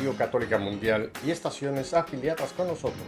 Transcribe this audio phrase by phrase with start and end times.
[0.00, 3.04] Radio Católica Mundial y estaciones afiliadas con nosotros.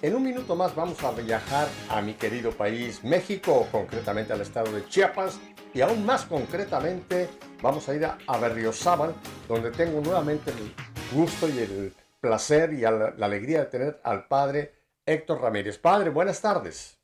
[0.00, 4.72] En un minuto más vamos a viajar a mi querido país, México, concretamente al estado
[4.72, 5.38] de Chiapas
[5.74, 7.28] y aún más concretamente
[7.60, 9.12] vamos a ir a, Berriozábal,
[9.46, 10.72] donde tengo nuevamente el
[11.14, 14.72] gusto y el placer y la, la alegría de tener al padre
[15.04, 15.78] Héctor Ramírez.
[15.78, 16.98] Padre, buenas tardes.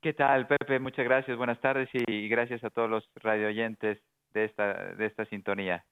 [0.00, 0.78] ¿Qué tal, Pepe?
[0.78, 1.36] Muchas gracias.
[1.36, 3.98] Buenas tardes y gracias a todos los radioyentes
[4.32, 5.84] de esta, de esta sintonía.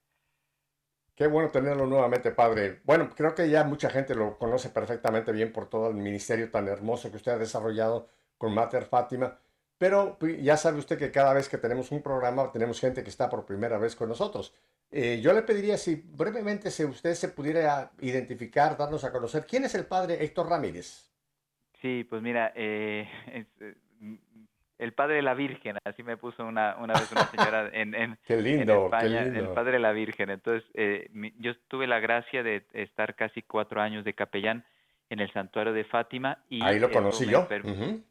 [1.17, 2.81] Qué bueno tenerlo nuevamente, padre.
[2.85, 6.69] Bueno, creo que ya mucha gente lo conoce perfectamente bien por todo el ministerio tan
[6.69, 9.39] hermoso que usted ha desarrollado con Mater Fátima,
[9.79, 13.09] pero pues, ya sabe usted que cada vez que tenemos un programa tenemos gente que
[13.09, 14.55] está por primera vez con nosotros.
[14.91, 19.65] Eh, yo le pediría si brevemente si usted se pudiera identificar, darnos a conocer, ¿quién
[19.65, 21.11] es el padre Héctor Ramírez?
[21.81, 23.09] Sí, pues mira, eh,
[23.61, 23.75] eh,
[24.79, 28.19] el padre de la Virgen, así me puso una, una vez una señora en, en,
[28.27, 29.41] qué lindo, en España, qué lindo.
[29.41, 30.31] el padre de la Virgen.
[30.31, 34.65] Entonces, eh, mi, yo tuve la gracia de estar casi cuatro años de capellán
[35.09, 36.39] en el santuario de Fátima.
[36.49, 37.47] y Ahí lo conocí yo.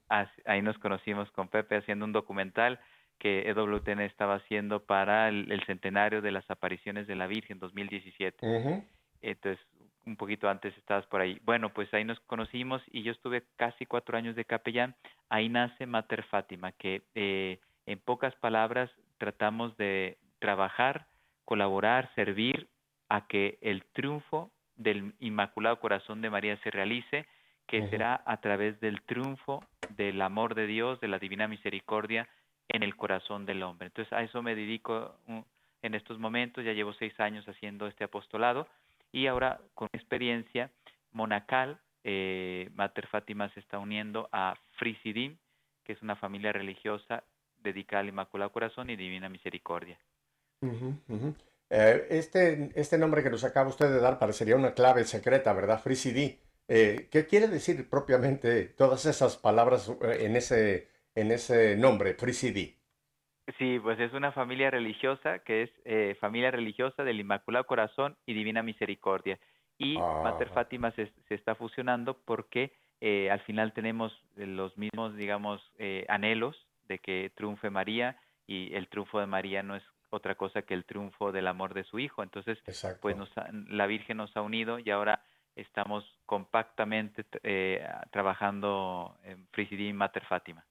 [0.09, 2.79] Así- Ahí nos conocimos con Pepe haciendo un documental
[3.19, 8.45] que EWTN estaba haciendo para el, el centenario de las apariciones de la Virgen 2017.
[8.45, 8.83] Ujú.
[9.21, 9.65] Entonces,
[10.05, 11.39] un poquito antes estabas por ahí.
[11.43, 14.95] Bueno, pues ahí nos conocimos y yo estuve casi cuatro años de capellán.
[15.29, 21.07] Ahí nace Mater Fátima, que eh, en pocas palabras tratamos de trabajar,
[21.43, 22.67] colaborar, servir
[23.09, 27.25] a que el triunfo del Inmaculado Corazón de María se realice,
[27.67, 32.27] que será a través del triunfo del amor de Dios, de la divina misericordia
[32.67, 33.87] en el corazón del hombre.
[33.87, 35.15] Entonces, a eso me dedico
[35.81, 36.63] en estos momentos.
[36.63, 38.67] Ya llevo seis años haciendo este apostolado
[39.11, 40.71] y ahora con experiencia
[41.11, 45.37] monacal, eh, Mater Fátima se está uniendo a Frisidim,
[45.83, 47.23] que es una familia religiosa
[47.57, 49.99] dedicada al Inmaculado Corazón y Divina Misericordia.
[51.69, 55.81] Eh, este, este nombre que nos acaba usted de dar parecería una clave secreta, ¿verdad?
[55.83, 56.39] CD.
[56.67, 62.77] Eh, ¿qué quiere decir propiamente todas esas palabras en ese, en ese nombre, CD?
[63.59, 68.33] Sí, pues es una familia religiosa que es eh, familia religiosa del Inmaculado Corazón y
[68.33, 69.37] Divina Misericordia.
[69.77, 70.53] Y Mater Ah.
[70.55, 76.05] Fátima se, se está fusionando porque eh, al final tenemos eh, los mismos, digamos, eh,
[76.09, 76.55] anhelos
[76.87, 78.17] de que triunfe María
[78.47, 81.83] y el triunfo de María no es otra cosa que el triunfo del amor de
[81.83, 82.23] su hijo.
[82.23, 83.01] Entonces, Exacto.
[83.01, 85.21] pues nos ha- la Virgen nos ha unido y ahora
[85.55, 90.63] estamos compactamente eh, trabajando en Frisidim Mater Fátima.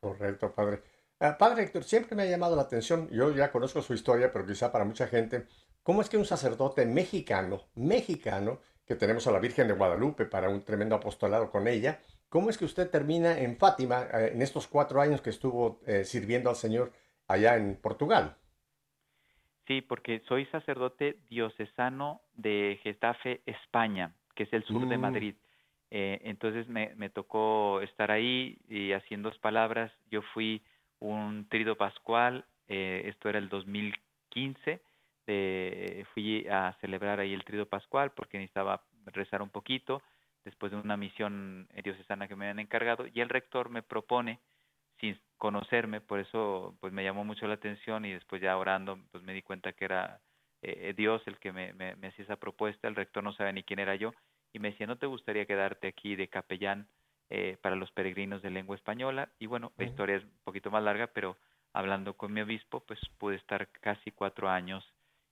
[0.00, 0.80] Correcto, padre.
[1.26, 4.44] Ah, padre Héctor, siempre me ha llamado la atención, yo ya conozco su historia, pero
[4.46, 5.46] quizá para mucha gente,
[5.82, 10.50] ¿cómo es que un sacerdote mexicano, mexicano, que tenemos a la Virgen de Guadalupe para
[10.50, 11.98] un tremendo apostolado con ella,
[12.28, 16.04] ¿cómo es que usted termina en Fátima eh, en estos cuatro años que estuvo eh,
[16.04, 16.92] sirviendo al Señor
[17.26, 18.36] allá en Portugal?
[19.66, 25.00] Sí, porque soy sacerdote diocesano de Getafe, España, que es el sur de Mm.
[25.00, 25.34] Madrid.
[25.90, 29.90] Eh, entonces me, me tocó estar ahí y haciendo dos palabras.
[30.10, 30.62] Yo fui
[31.00, 34.80] un trido pascual, eh, esto era el 2015,
[35.26, 40.02] eh, fui a celebrar ahí el trido pascual porque necesitaba rezar un poquito
[40.44, 44.40] después de una misión diocesana que me habían encargado y el rector me propone
[45.00, 49.24] sin conocerme, por eso pues me llamó mucho la atención y después ya orando pues
[49.24, 50.20] me di cuenta que era
[50.62, 53.62] eh, Dios el que me, me, me hacía esa propuesta, el rector no sabía ni
[53.62, 54.12] quién era yo
[54.52, 56.88] y me decía, ¿no te gustaría quedarte aquí de capellán
[57.36, 59.28] eh, para los peregrinos de lengua española?
[59.40, 61.36] Y bueno, la historia es un poquito más larga, pero
[61.72, 64.84] hablando con mi obispo, pues pude estar casi cuatro años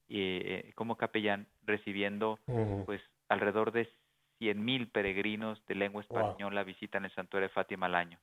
[0.09, 2.39] eh, como capellán recibiendo
[2.87, 3.89] pues alrededor de
[4.41, 6.31] 100.000 peregrinos de lengua Wow.
[6.31, 8.19] española visitan el santuario de Fátima al año.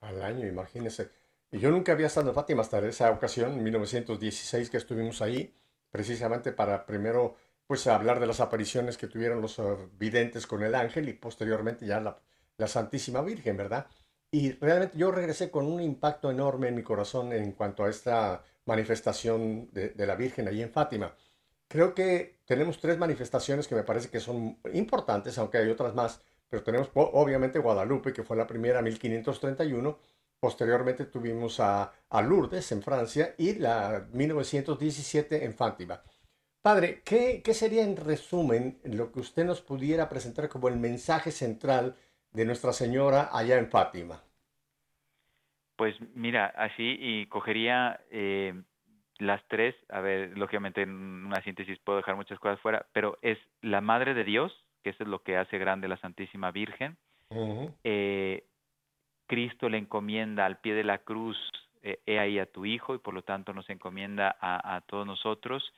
[0.00, 1.10] Al año, imagínese.
[1.50, 5.54] Y yo nunca había estado en Fátima hasta esa ocasión, en 1916 que estuvimos ahí,
[5.90, 7.36] precisamente para primero
[7.66, 11.84] pues hablar de las apariciones que tuvieron los eh, videntes con el ángel y posteriormente
[11.86, 12.18] ya la,
[12.58, 13.86] la Santísima Virgen, ¿verdad?
[14.30, 18.44] Y realmente yo regresé con un impacto enorme en mi corazón en cuanto a esta
[18.66, 21.14] manifestación de, de la Virgen allí en Fátima.
[21.68, 26.20] Creo que tenemos tres manifestaciones que me parece que son importantes, aunque hay otras más,
[26.48, 29.98] pero tenemos obviamente Guadalupe, que fue la primera en 1531,
[30.40, 36.02] posteriormente tuvimos a, a, Lourdes en Francia y la 1917 en Fátima.
[36.62, 41.30] Padre, ¿qué, ¿qué sería en resumen lo que usted nos pudiera presentar como el mensaje
[41.30, 41.96] central
[42.38, 44.22] de Nuestra Señora allá en Fátima?
[45.74, 48.54] Pues mira, así y cogería eh,
[49.18, 53.38] las tres, a ver, lógicamente en una síntesis puedo dejar muchas cosas fuera, pero es
[53.60, 54.52] la Madre de Dios,
[54.84, 56.96] que eso es lo que hace grande la Santísima Virgen.
[57.82, 58.44] eh,
[59.26, 61.36] Cristo le encomienda al pie de la cruz,
[61.82, 65.06] eh, he ahí a tu Hijo, y por lo tanto nos encomienda a, a, todos
[65.06, 65.72] nosotros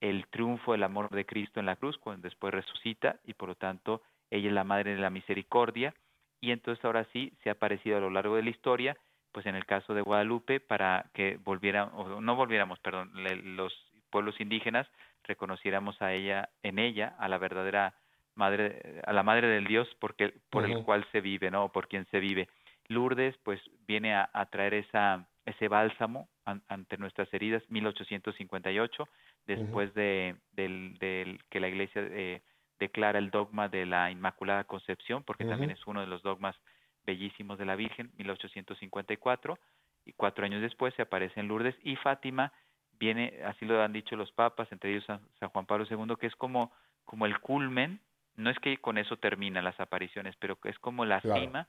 [0.00, 3.54] el triunfo del amor de Cristo en la cruz, cuando después resucita, y por lo
[3.54, 5.94] tanto ella es la Madre de la Misericordia,
[6.40, 8.96] y entonces ahora sí se ha aparecido a lo largo de la historia,
[9.32, 13.10] pues en el caso de Guadalupe, para que volviéramos, o no volviéramos, perdón,
[13.56, 13.72] los
[14.10, 14.88] pueblos indígenas
[15.24, 17.94] reconociéramos a ella, en ella, a la verdadera
[18.34, 20.78] madre, a la madre del Dios porque, por uh -huh.
[20.78, 21.70] el cual se vive, ¿no?
[21.70, 22.48] Por quien se vive.
[22.88, 29.08] Lourdes, pues, viene a, a traer esa, ese bálsamo an, ante nuestras heridas, 1858,
[29.46, 29.94] después uh -huh.
[29.94, 32.42] de, del, del, que la iglesia eh,
[32.80, 35.50] declara el dogma de la Inmaculada Concepción, porque uh -huh.
[35.50, 36.56] también es uno de los dogmas
[37.04, 39.58] bellísimos de la Virgen, 1854,
[40.06, 42.52] y cuatro años después se aparece en Lourdes, y Fátima
[42.98, 46.26] viene, así lo han dicho los papas, entre ellos San, San Juan Pablo II, que
[46.26, 46.72] es como,
[47.04, 48.00] como el culmen,
[48.36, 51.40] no es que con eso terminan las apariciones, pero es como la claro.
[51.40, 51.68] cima,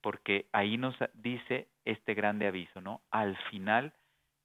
[0.00, 3.00] porque ahí nos dice este grande aviso, ¿no?
[3.10, 3.92] Al final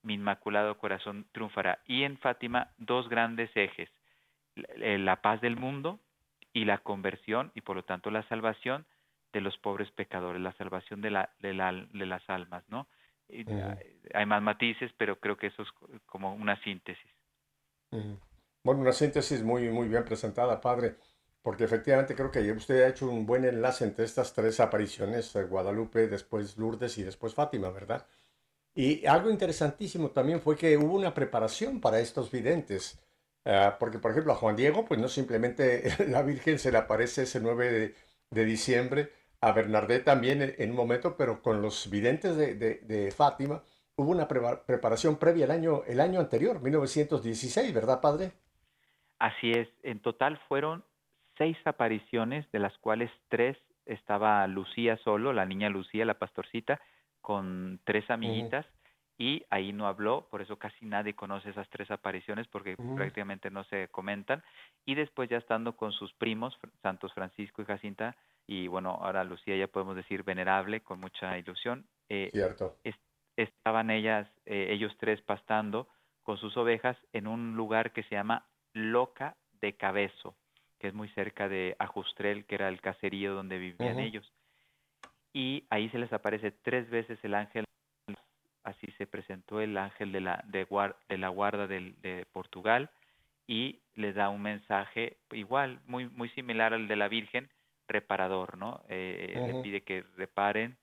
[0.03, 1.79] mi inmaculado corazón triunfará.
[1.85, 3.89] Y en Fátima, dos grandes ejes,
[4.55, 5.99] la paz del mundo
[6.53, 8.85] y la conversión, y por lo tanto la salvación,
[9.33, 12.87] de los pobres pecadores, la salvación de, la, de, la, de las almas, ¿no?
[13.29, 13.77] Uh -huh.
[14.13, 15.69] Hay más matices, pero creo que eso es
[16.05, 17.11] como una síntesis.
[17.91, 18.19] Uh -huh.
[18.63, 20.95] Bueno, una síntesis muy, muy bien presentada, padre,
[21.41, 25.43] porque efectivamente creo que usted ha hecho un buen enlace entre estas tres apariciones, eh,
[25.43, 28.05] Guadalupe, después Lourdes y después Fátima, ¿verdad?
[28.75, 33.02] Y algo interesantísimo también fue que hubo una preparación para estos videntes,
[33.79, 37.39] porque por ejemplo a Juan Diego, pues no simplemente la Virgen se le aparece ese
[37.39, 37.95] 9 de,
[38.29, 39.11] de diciembre,
[39.41, 43.61] a Bernardet también en un momento, pero con los videntes de, de, de Fátima
[43.95, 48.31] hubo una pre preparación previa el año, el año anterior, 1916, ¿verdad, padre?
[49.19, 50.83] Así es, en total fueron
[51.37, 56.79] seis apariciones, de las cuales tres estaba Lucía solo, la niña Lucía, la pastorcita,
[57.21, 58.82] con tres amiguitas, uh -huh.
[59.17, 62.95] Y ahí no habló, por eso casi nadie conoce esas tres apariciones, porque uh -huh.
[62.95, 64.43] prácticamente no se comentan,
[64.85, 68.15] y después ya estando con sus primos, Santos Francisco y Jacinta,
[68.47, 71.85] y bueno, ahora Lucía ya podemos decir venerable, con mucha ilusión.
[72.09, 72.77] Eh, Cierto.
[72.83, 72.95] Es,
[73.37, 75.87] estaban ellas, eh, ellos tres pastando
[76.23, 80.35] con sus ovejas en un lugar que se llama Loca de Cabezo,
[80.79, 84.07] que es muy cerca de Ajustrel, que era el caserío donde vivían uh -huh.
[84.07, 84.33] ellos.
[85.33, 87.65] Y ahí se les aparece tres veces el ángel,
[88.63, 92.89] así se presentó el ángel de la, de, guard, de la guarda de, de Portugal,
[93.47, 97.49] y les da un mensaje igual, muy, muy similar al de la Virgen,
[97.87, 98.83] reparador, ¿no?
[98.87, 99.47] Eh, uh -huh.
[99.47, 100.77] Le pide que reparen,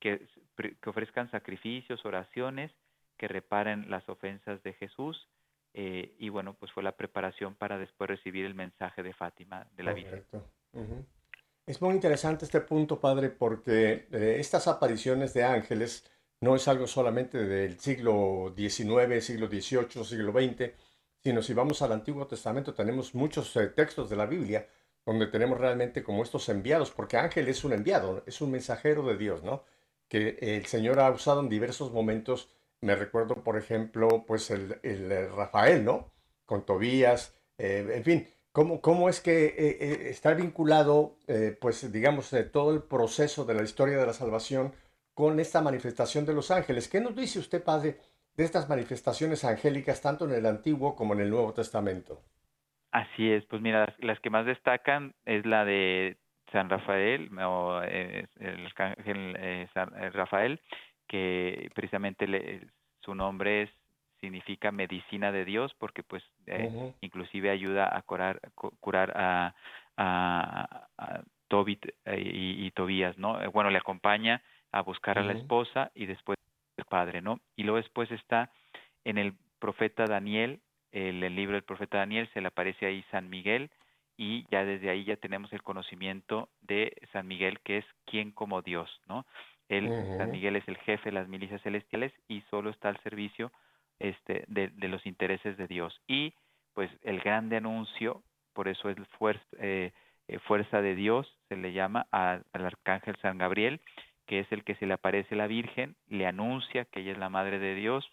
[0.00, 0.26] que,
[0.56, 2.70] que, ofrezcan sacrificios, oraciones,
[3.18, 5.28] que reparen las ofensas de Jesús.
[5.74, 9.82] Eh, y bueno, pues fue la preparación para después recibir el mensaje de Fátima, de
[9.82, 10.44] la Correcto.
[10.72, 10.90] Virgen.
[10.92, 11.04] Uh -huh.
[11.66, 16.04] Es muy interesante este punto, padre, porque eh, estas apariciones de ángeles
[16.44, 20.72] no es algo solamente del siglo XIX, siglo XVIII, siglo XX,
[21.20, 24.68] sino si vamos al Antiguo Testamento tenemos muchos eh, textos de la Biblia
[25.06, 29.16] donde tenemos realmente como estos enviados, porque ángel es un enviado, es un mensajero de
[29.16, 29.64] Dios, ¿no?
[30.08, 32.50] Que el Señor ha usado en diversos momentos.
[32.80, 36.10] Me recuerdo, por ejemplo, pues el, el Rafael, ¿no?
[36.46, 41.90] Con Tobías, eh, en fin, ¿cómo, cómo es que eh, eh, está vinculado, eh, pues
[41.92, 44.74] digamos, eh, todo el proceso de la historia de la salvación
[45.14, 46.88] con esta manifestación de los ángeles?
[46.88, 47.98] ¿Qué nos dice usted, Padre,
[48.36, 52.20] de estas manifestaciones angélicas, tanto en el Antiguo como en el Nuevo Testamento?
[52.90, 56.16] Así es, pues mira, las, las, que más destacan es la de
[56.52, 60.60] San Rafael, o eh, el arcángel eh, San eh, Rafael,
[61.08, 62.68] que precisamente le,
[63.00, 63.70] su nombre es,
[64.20, 66.94] significa medicina de Dios, porque pues uh -huh.
[67.00, 69.54] inclusive ayuda a curar, curar a,
[69.96, 73.38] a, a Tobit y, y, Tobías, ¿no?
[73.50, 74.40] Bueno, le acompaña
[74.74, 75.24] a buscar uh -huh.
[75.24, 76.38] a la esposa y después
[76.76, 77.40] el padre, ¿no?
[77.56, 78.50] Y luego después está
[79.04, 80.60] en el profeta Daniel,
[80.92, 83.70] el, el libro del profeta Daniel se le aparece ahí San Miguel
[84.16, 88.62] y ya desde ahí ya tenemos el conocimiento de San Miguel que es quien como
[88.62, 89.26] Dios, ¿no?
[89.68, 89.88] Él,
[90.18, 93.50] San Miguel es el jefe de las milicias celestiales y solo está al servicio
[93.98, 96.00] este, de, de los intereses de Dios.
[96.06, 96.34] Y
[96.74, 99.92] pues el grande anuncio, por eso es fuerza, eh,
[100.28, 103.80] eh, fuerza de Dios, se le llama al arcángel San Gabriel,
[104.26, 107.18] que es el que se le aparece a la Virgen, le anuncia que ella es
[107.18, 108.10] la Madre de Dios,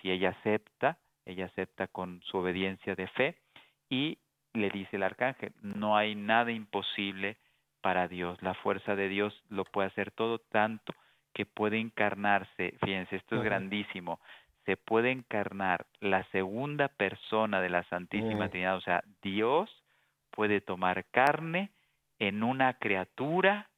[0.00, 3.36] si ella acepta, ella acepta con su obediencia de fe,
[3.88, 4.18] y
[4.54, 7.36] le dice el arcángel, no hay nada imposible
[7.80, 10.94] para Dios, la fuerza de Dios lo puede hacer todo tanto
[11.32, 14.20] que puede encarnarse, fíjense, esto es grandísimo,
[14.64, 18.48] se puede encarnar la segunda persona de la Santísima.
[18.48, 19.70] Trinidad, o sea, Dios
[20.30, 21.70] puede tomar carne
[22.18, 23.68] en una criatura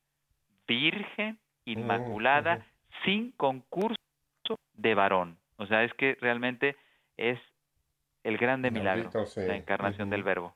[0.67, 2.67] virgen, inmaculada,
[3.05, 3.97] sin concurso
[4.75, 5.39] de varón.
[5.57, 6.77] O sea, es que realmente
[7.17, 7.39] es
[8.25, 10.55] el grande milagro, la encarnación del verbo.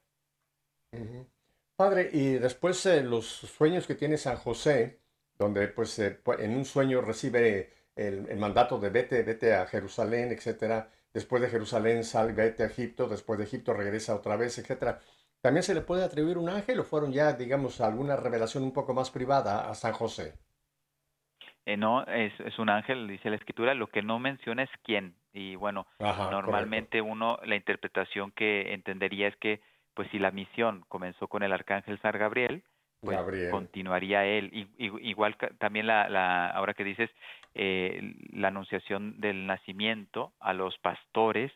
[1.77, 5.01] Padre, y después eh, los sueños que tiene San José,
[5.39, 10.33] donde pues eh, en un sueño recibe el, el mandato de vete, vete a Jerusalén,
[10.33, 10.91] etcétera.
[11.13, 15.01] Después de Jerusalén sal, vete a Egipto, después de Egipto regresa otra vez, etcétera.
[15.41, 18.95] ¿También se le puede atribuir un ángel o fueron ya, digamos, alguna revelación un poco
[18.95, 20.35] más privada a San José?
[21.67, 25.15] Eh, no, es, es un ángel, dice la escritura, lo que no menciona es quién.
[25.33, 29.61] Y bueno, Ajá, normalmente uno, la interpretación que entendería es que,
[29.95, 32.63] pues si la misión comenzó con el arcángel San Gabriel,
[33.01, 33.51] pues Gabriel.
[33.51, 34.51] continuaría él.
[34.53, 37.11] I- igual también la, la, ahora que dices,
[37.55, 41.53] eh, la anunciación del nacimiento a los pastores,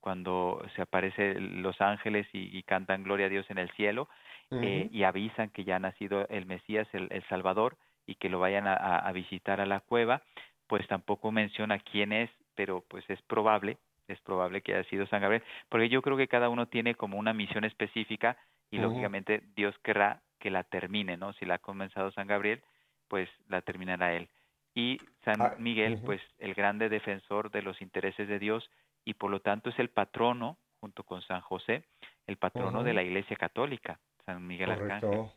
[0.00, 4.08] cuando se aparecen los ángeles y, y cantan gloria a Dios en el cielo,
[4.50, 7.76] eh, y avisan que ya ha nacido el Mesías, el, el Salvador,
[8.08, 10.22] y que lo vayan a, visitar a la cueva,
[10.66, 13.76] pues tampoco menciona quién es, pero pues es probable,
[14.08, 17.18] es probable que haya sido San Gabriel, porque yo creo que cada uno tiene como
[17.18, 18.38] una misión específica
[18.70, 21.34] y lógicamente Dios querrá que la termine, ¿no?
[21.34, 22.62] Si la ha comenzado San Gabriel,
[23.08, 24.30] pues la terminará él.
[24.74, 28.70] Y San Ah, Miguel, pues el grande defensor de los intereses de Dios
[29.04, 31.84] y por lo tanto es el patrono, junto con San José,
[32.26, 35.10] el patrono de la Iglesia Católica, San Miguel Arcángel.
[35.10, 35.32] Correcto,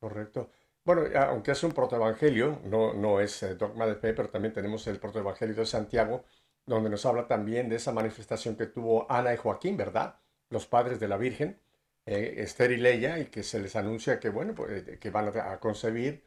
[0.00, 0.50] correcto.
[0.84, 4.86] Bueno, aunque es un protoevangelio, no, no es eh, dogma de fe, pero también tenemos
[4.86, 6.24] el protoevangelio de Santiago,
[6.66, 10.16] donde nos habla también de esa manifestación que tuvo Ana y Joaquín, ¿verdad?
[10.50, 11.58] Los padres de la Virgen,
[12.06, 15.28] eh, Esther y Leia, y que se les anuncia que, bueno, pues, eh, que van
[15.36, 16.24] a, a concebir.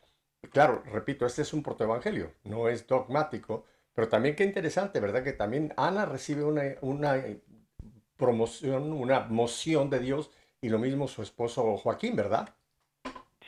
[0.52, 5.24] Claro, repito, este es un protoevangelio, no es dogmático, pero también qué interesante, ¿verdad?
[5.24, 7.42] Que también Ana recibe una, una eh,
[8.18, 12.56] promoción, una moción de Dios, y lo mismo su esposo Joaquín, ¿verdad?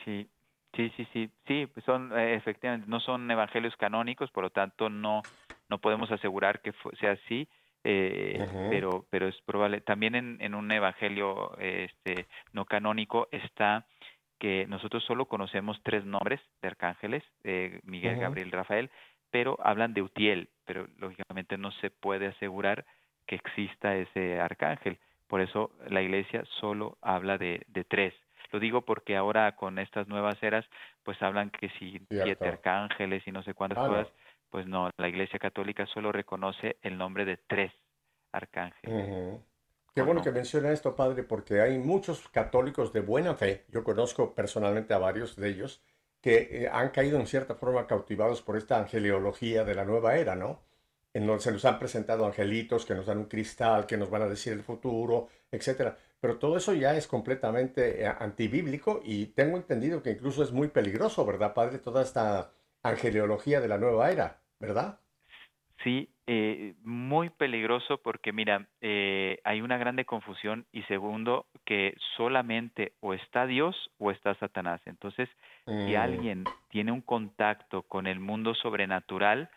[0.04, 0.30] Sí,
[0.74, 4.88] sí, sí, sí, sí, pues son eh, efectivamente no son evangelios canónicos, por lo tanto
[4.88, 5.26] no
[5.68, 7.48] no podemos asegurar que sea así,
[7.84, 9.80] eh, pero pero es probable.
[9.80, 13.86] También en, en un evangelio este no canónico está
[14.40, 18.22] que nosotros solo conocemos tres nombres de arcángeles, eh, Miguel, Ujú.
[18.22, 18.90] Gabriel, Rafael,
[19.30, 22.84] pero hablan de Utiel, pero lógicamente no se puede asegurar
[23.26, 24.98] que exista ese arcángel.
[25.28, 28.14] Por eso la iglesia solo habla de, de tres.
[28.52, 30.66] Lo digo porque ahora con estas nuevas eras,
[31.02, 33.88] pues hablan que si siete arcángeles y no sé cuántas Ah, no.
[33.88, 34.12] cosas,
[34.50, 37.72] pues no, la iglesia católica solo reconoce el nombre de tres
[38.32, 39.00] arcángeles.
[39.94, 40.22] Qué ¿O bueno no?
[40.22, 44.98] que menciona esto, padre, porque hay muchos católicos de buena fe, yo conozco personalmente a
[44.98, 45.82] varios de ellos,
[46.20, 50.36] que eh, han caído en cierta forma cautivados por esta angeliología de la nueva era,
[50.36, 50.62] ¿no?
[51.12, 54.22] En donde se nos han presentado angelitos que nos dan un cristal, que nos van
[54.22, 55.96] a decir el futuro, etcétera.
[56.20, 60.68] Pero todo eso ya es completamente eh, antibíblico y tengo entendido que incluso es muy
[60.68, 61.78] peligroso, ¿verdad, padre?
[61.78, 65.00] Toda esta angeliología de la nueva era, ¿verdad?
[65.82, 72.92] Sí, eh, muy peligroso porque mira, eh, hay una grande confusión y segundo, que solamente
[73.00, 74.80] o está Dios o está Satanás.
[74.84, 75.28] Entonces,
[75.84, 79.48] si Mm, alguien tiene un contacto con el mundo sobrenatural,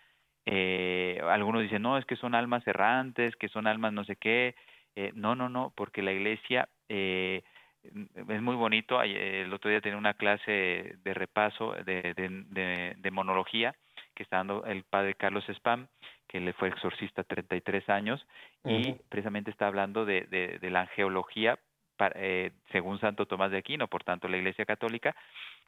[0.46, 4.56] eh, algunos dicen, no, es que son almas errantes, que son almas no sé qué.
[4.96, 7.42] Eh, no, no, no, porque la iglesia eh,
[7.84, 9.00] es muy bonito.
[9.00, 13.76] Ay- El otro día tenía una clase de repaso de, de, de, de monología
[14.14, 15.88] que está dando el padre Carlos Spam,
[16.28, 18.26] que le fue exorcista 33 años,
[18.66, 19.00] y Ujú.
[19.10, 21.58] precisamente está hablando de, de, de la angeología
[21.98, 25.16] para- eh, según Santo Tomás de Aquino, por tanto la Iglesia Católica,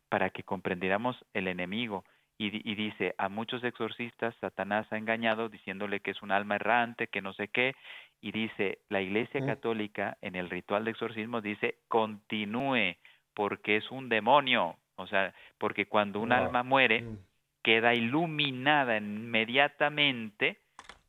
[0.10, 2.03] para que comprendiéramos el enemigo.
[2.37, 7.07] Y, y dice, a muchos exorcistas Satanás ha engañado diciéndole que es un alma errante,
[7.07, 7.75] que no sé qué,
[8.21, 9.45] y dice, la Iglesia.
[9.45, 12.95] Católica en el ritual de exorcismo dice, continúe,
[13.33, 14.75] porque es un demonio.
[14.97, 16.37] O sea, porque cuando un Wow.
[16.39, 17.17] alma muere, Mm.
[17.63, 20.59] queda iluminada inmediatamente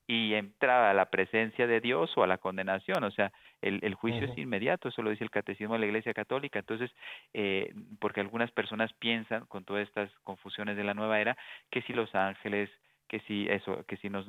[0.07, 3.05] y entra a la presencia de Dios o a la condenación.
[3.05, 3.33] O sea,
[3.63, 6.59] el, juicio es inmediato, eso lo dice el Catecismo de la Iglesia Católica.
[6.59, 6.91] Entonces,
[7.33, 11.37] eh, porque algunas personas piensan, con todas estas confusiones de la nueva era,
[11.71, 12.71] que si los ángeles,
[13.09, 14.27] que si eso, que si nos,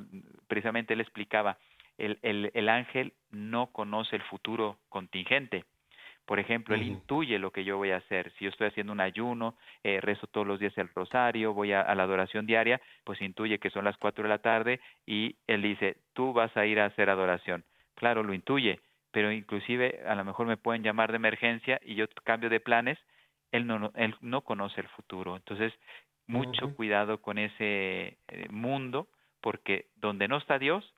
[0.47, 1.57] precisamente él explicaba,
[1.97, 5.65] el, el, el ángel no conoce el futuro contingente.
[6.27, 8.33] Por ejemplo, él intuye lo que yo voy a hacer.
[8.33, 11.95] Si yo estoy haciendo un ayuno, eh, rezo todos los días el rosario, voy a,
[11.95, 15.95] la adoración diaria, pues intuye que son las cuatro de la tarde y él dice,
[16.11, 17.63] tú vas a ir a hacer adoración.
[17.95, 18.81] Claro, lo intuye,
[19.17, 22.99] pero inclusive a lo mejor me pueden llamar de emergencia y yo cambio de planes,
[23.51, 25.35] él no, él no conoce el futuro.
[25.35, 25.73] Entonces,
[26.27, 29.07] mucho cuidado con ese eh, mundo,
[29.41, 30.93] porque donde no está Dios,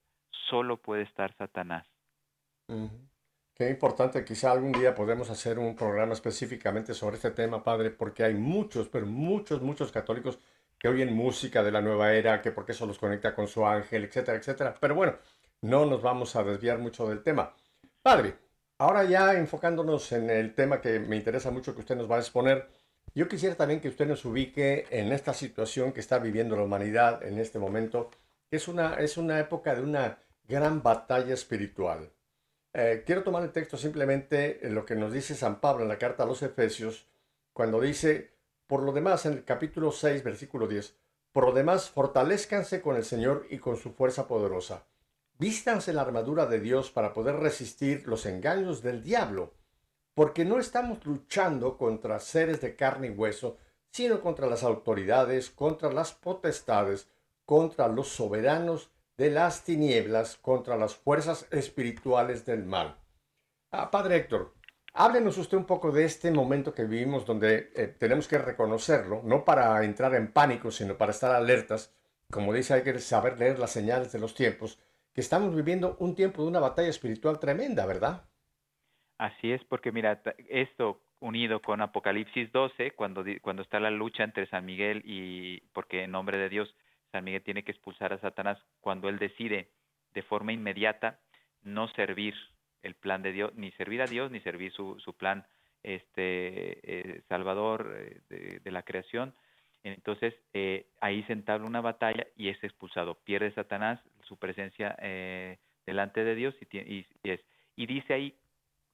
[0.50, 1.88] solo puede estar Satanás.
[3.56, 8.26] Qué importante, quizá algún día podemos hacer un programa específicamente sobre este tema, padre, porque
[8.26, 10.40] hay muchos, pero muchos, muchos católicos
[10.78, 14.04] que oyen música de la nueva era, que porque eso los conecta con su ángel,
[14.04, 14.76] etcétera, etcétera.
[14.78, 15.16] Pero bueno,
[15.62, 17.54] no nos vamos a desviar mucho del tema.
[18.10, 18.40] Padre,
[18.80, 22.20] ahora ya enfocándonos en el tema que me interesa mucho que usted nos va a
[22.20, 22.68] exponer,
[23.14, 27.22] yo quisiera también que usted nos ubique en esta situación que está viviendo la humanidad
[27.22, 28.10] en este momento,
[28.50, 32.12] que es una, es una época de una gran batalla espiritual.
[32.74, 36.00] Eh, quiero tomar el texto simplemente en lo que nos dice San Pablo en la
[36.00, 37.08] carta a los Efesios,
[37.54, 38.34] cuando dice,
[38.66, 40.96] por lo demás, en el capítulo 6, versículo 10,
[41.32, 44.88] por lo demás, fortalezcanse con el Señor y con su fuerza poderosa.
[45.40, 49.54] Vístanse la armadura de Dios para poder resistir los engaños del diablo,
[50.14, 53.58] porque no estamos luchando contra seres de carne y hueso,
[53.90, 57.08] sino contra las autoridades, contra las potestades,
[57.46, 62.96] contra los soberanos de las tinieblas contra las fuerzas espirituales del mal.
[63.70, 64.54] Ah, padre Héctor,
[64.94, 69.44] háblenos usted un poco de este momento que vivimos donde eh, tenemos que reconocerlo, no
[69.44, 71.94] para entrar en pánico, sino para estar alertas.
[72.32, 74.80] Como dice, hay que saber leer las señales de los tiempos,
[75.14, 78.26] que estamos viviendo un tiempo de una batalla espiritual tremenda, ¿verdad?
[79.18, 84.48] Así es, porque mira, esto unido con Apocalipsis 12, cuando, cuando está la lucha entre
[84.48, 86.74] San Miguel y, porque en nombre de Dios,
[87.12, 89.72] San Miguel tiene que expulsar a Satanás cuando él decide
[90.14, 91.20] de forma inmediata
[91.62, 92.36] no servir
[92.82, 95.46] el plan de Dios, ni servir a Dios, ni servir su, su plan
[95.84, 97.94] este, eh, salvador
[98.30, 99.34] eh, de, la creación.
[99.84, 103.16] Entonces eh, ahí se entabla una batalla y es expulsado.
[103.16, 104.96] Pierde Satanás su presencia
[105.86, 107.42] delante de Dios y, y, es,
[107.76, 108.36] y dice ahí,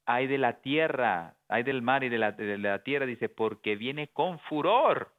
[0.05, 3.75] hay de la tierra, hay del mar y de la, de la tierra, dice, porque
[3.75, 5.11] viene con furor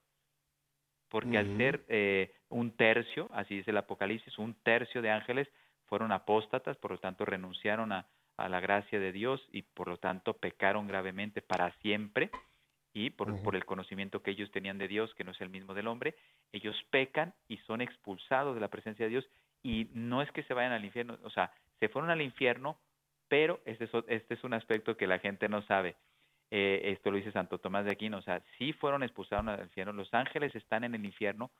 [1.09, 5.49] porque al ser eh, un tercio, así dice el Apocalipsis, un tercio de ángeles
[5.87, 10.35] fueron apóstatas, por lo tanto renunciaron a, la gracia de Dios y por lo tanto
[10.35, 12.31] pecaron gravemente para siempre
[12.97, 15.75] y por, por, el conocimiento que ellos tenían de Dios, que no es el mismo
[15.75, 16.15] del hombre,
[16.51, 19.29] ellos pecan y son expulsados de la presencia de Dios
[19.63, 22.79] y no es que se vayan al infierno, o sea, se fueron al infierno,
[23.29, 25.95] pero este es, este es un aspecto que la gente no sabe.
[26.51, 29.93] Eh, esto lo dice Santo Tomás de Aquino, o sea, sí fueron expulsados al infierno,
[29.93, 31.51] los ángeles están en el infierno,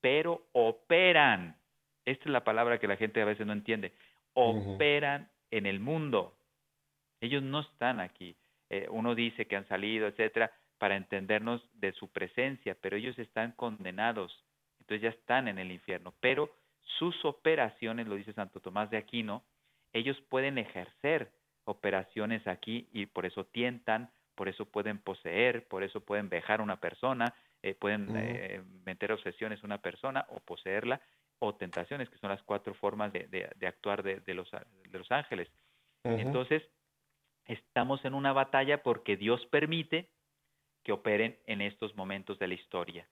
[0.00, 1.56] pero operan,
[2.04, 3.92] esta es la palabra que la gente a veces no entiende,
[4.34, 6.36] operan en el mundo,
[7.20, 8.36] ellos no están aquí,
[8.70, 13.52] eh, uno dice que han salido, etcétera, para entendernos de su presencia, pero ellos están
[13.52, 14.44] condenados,
[14.80, 16.50] entonces ya están en el infierno, pero
[16.98, 19.44] sus operaciones, lo dice Santo Tomás de Aquino,
[19.92, 21.30] ellos pueden ejercer
[21.64, 26.64] operaciones aquí y por eso tientan, por eso pueden poseer, por eso pueden dejar a
[26.64, 31.00] una persona, eh, pueden eh, meter obsesiones a una persona o poseerla,
[31.38, 35.10] o tentaciones, que son las cuatro formas de, de, actuar de, de, los, de los
[35.10, 35.48] ángeles.
[36.04, 36.62] Entonces,
[37.46, 40.08] estamos en una batalla porque Dios permite
[40.84, 43.08] que operen en estos momentos de la historia.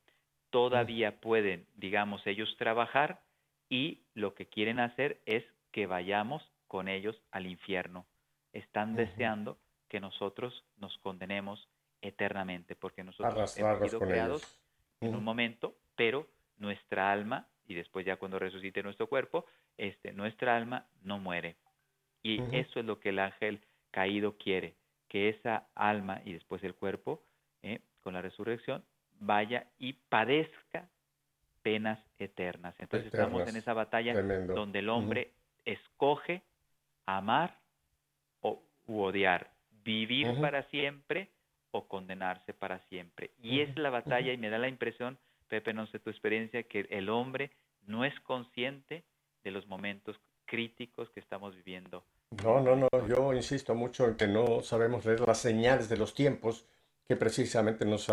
[0.50, 3.22] Todavía pueden, digamos, ellos trabajar
[3.68, 8.06] y lo que quieren hacer es que vayamos con ellos al infierno.
[8.52, 9.58] Están deseando
[9.88, 11.68] que nosotros nos condenemos
[12.02, 14.61] eternamente, porque nosotros hemos sido creados
[15.00, 19.46] en un momento, pero nuestra alma, y después ya cuando resucite nuestro cuerpo,
[19.78, 21.56] este, nuestra alma no muere.
[22.22, 24.74] Y eso es lo que el ángel caído quiere,
[25.08, 27.22] que esa alma y después el cuerpo,
[27.62, 28.85] eh, con la resurrección,
[29.20, 30.88] vaya y padezca
[31.62, 32.75] penas eternas.
[32.79, 35.33] Entonces estamos en esa batalla donde el hombre
[35.64, 36.42] escoge
[37.07, 37.59] amar
[38.40, 39.51] o, u odiar
[39.85, 41.29] vivir para siempre
[41.70, 43.31] o condenarse para siempre.
[43.42, 46.87] Y es la batalla y me da la impresión, Pepe, no sé tu experiencia, que
[46.90, 47.51] el hombre
[47.87, 49.05] no es consciente
[49.42, 52.05] de los momentos críticos que estamos viviendo.
[52.42, 56.14] No, no, no, yo insisto mucho en que no sabemos leer las señales de los
[56.14, 56.66] tiempos
[57.06, 58.08] que precisamente nos,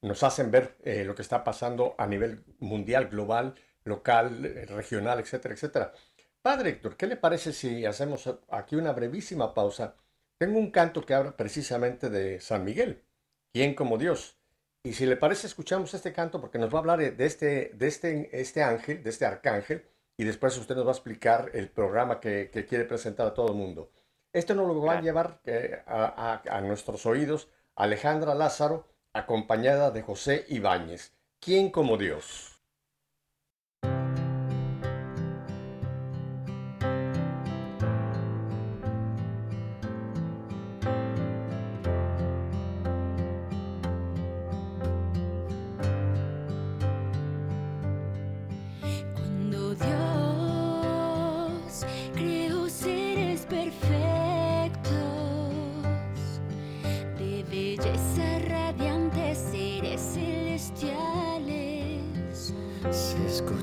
[0.00, 5.20] nos hacen ver eh, lo que está pasando a nivel mundial, global, local, eh, regional,
[5.20, 5.92] etcétera, etcétera.
[6.40, 9.96] Padre Héctor, ¿qué le parece si hacemos aquí una brevísima pausa?
[10.38, 13.04] Tengo un canto que habla precisamente de San Miguel,
[13.52, 14.36] ¿quién como Dios?
[14.84, 17.86] Y si le parece, escuchamos este canto porque nos va a hablar de este, de
[17.86, 22.20] este, este ángel, de este arcángel, y después usted nos va a explicar el programa
[22.20, 23.90] que, quiere presentar a todo el mundo.
[24.32, 30.44] Esto nos lo va a llevar eh, a, nuestros oídos Alejandra Lázaro, acompañada de José
[30.48, 31.14] Ibáñez.
[31.40, 32.51] ¿Quién como Dios?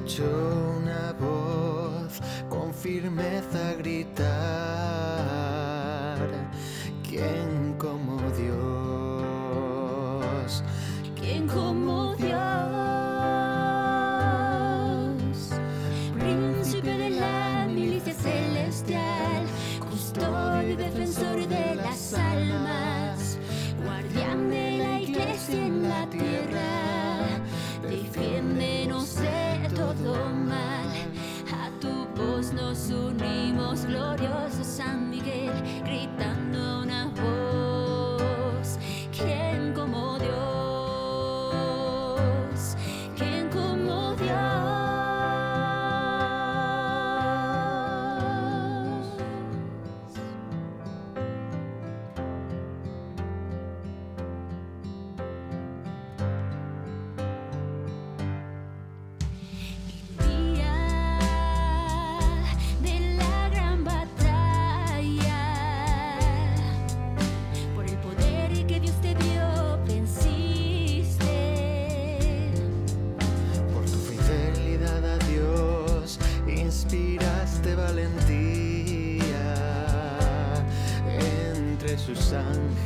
[0.10, 2.20] escuchó una voz
[2.50, 4.59] con firmeza gritar.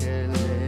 [0.03, 0.62] que le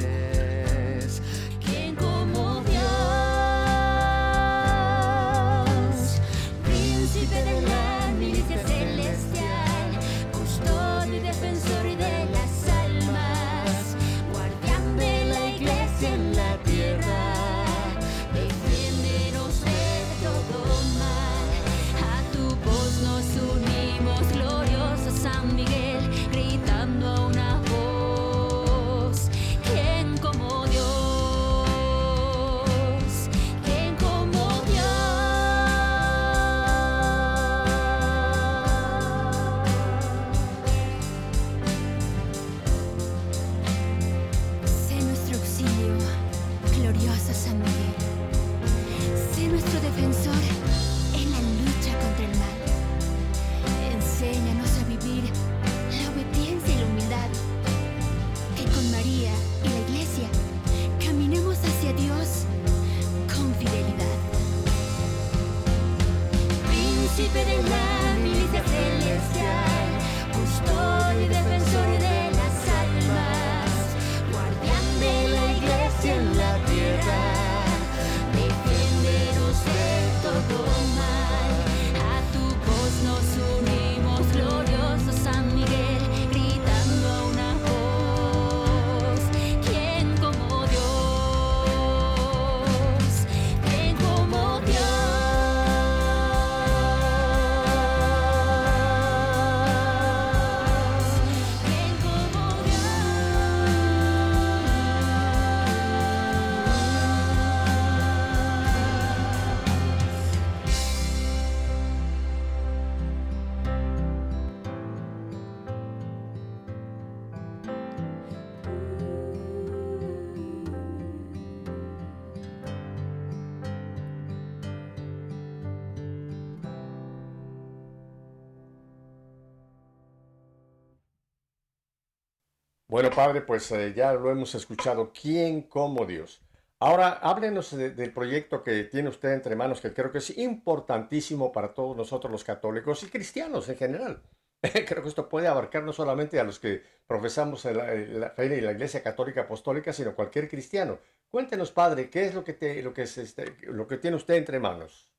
[132.95, 135.11] Bueno, padre, pues eh, ya lo hemos escuchado.
[135.11, 136.41] ¿Quién como Dios?
[136.79, 141.73] Ahora, háblenos del proyecto que tiene usted entre manos, que creo que es importantísimo para
[141.73, 144.21] todos nosotros los católicos y cristianos en general.
[144.87, 148.71] creo que esto puede abarcar no solamente a los que profesamos la, fe y la
[148.71, 150.97] Iglesia Católica Apostólica, sino cualquier cristiano.
[151.27, 153.57] Cuéntenos, padre, ¿qué es lo que, te, lo que, es este,
[153.99, 155.11] tiene usted entre manos?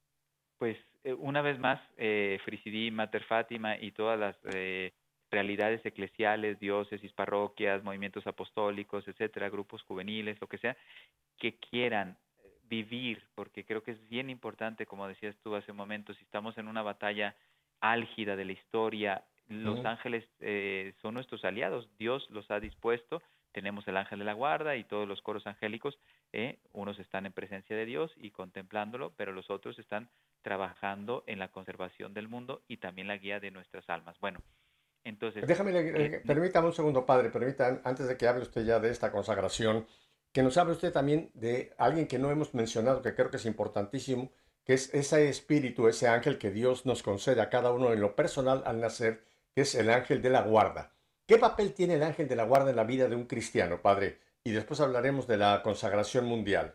[0.56, 4.94] Pues eh, una vez más, eh, Frisidí, Mater Fátima y todas las eh,
[5.36, 10.74] realidades eclesiales, diócesis, parroquias, movimientos apostólicos, etcétera, grupos juveniles, lo que sea,
[11.38, 12.16] que quieran
[12.70, 16.56] vivir, porque creo que es bien importante, como decías tú hace un momento, si estamos
[16.56, 17.36] en una batalla
[17.80, 23.22] álgida de la historia, los ángeles eh, son nuestros aliados, Dios los ha dispuesto,
[23.52, 25.98] tenemos el ángel de la guarda y todos los coros angélicos,
[26.32, 30.08] eh, unos están en presencia de Dios y contemplándolo, pero los otros están
[30.40, 34.18] trabajando en la conservación del mundo y también la guía de nuestras almas.
[34.20, 34.40] Bueno,
[35.06, 35.46] entonces...
[35.46, 39.12] Déjame, eh, permítame un segundo, padre, permítame, antes de que hable usted ya de esta
[39.12, 39.86] consagración,
[40.32, 43.46] que nos hable usted también de alguien que no hemos mencionado, que creo que es
[43.46, 44.32] importantísimo,
[44.64, 48.16] que es ese espíritu, ese ángel que Dios nos concede a cada uno en lo
[48.16, 49.22] personal al nacer,
[49.54, 50.92] que es el ángel de la guarda.
[51.26, 54.18] ¿Qué papel tiene el ángel de la guarda en la vida de un cristiano, padre?
[54.42, 56.74] Y después hablaremos de la consagración mundial.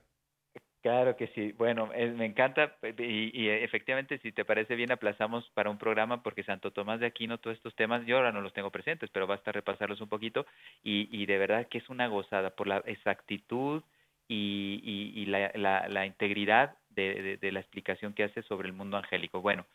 [0.82, 1.52] Claro que sí.
[1.52, 6.72] Bueno, me encanta y, efectivamente, si te parece bien, aplazamos para un programa porque Santo
[6.72, 10.02] Tomás de Aquino, todos estos temas, yo ahora no los tengo presentes, pero basta repasarlos
[10.02, 10.48] un poquito
[10.82, 13.84] y, de verdad que es una gozada por la exactitud
[14.28, 19.40] y, la, integridad de, la explicación que hace sobre el mundo angélico.
[19.40, 19.68] Bueno,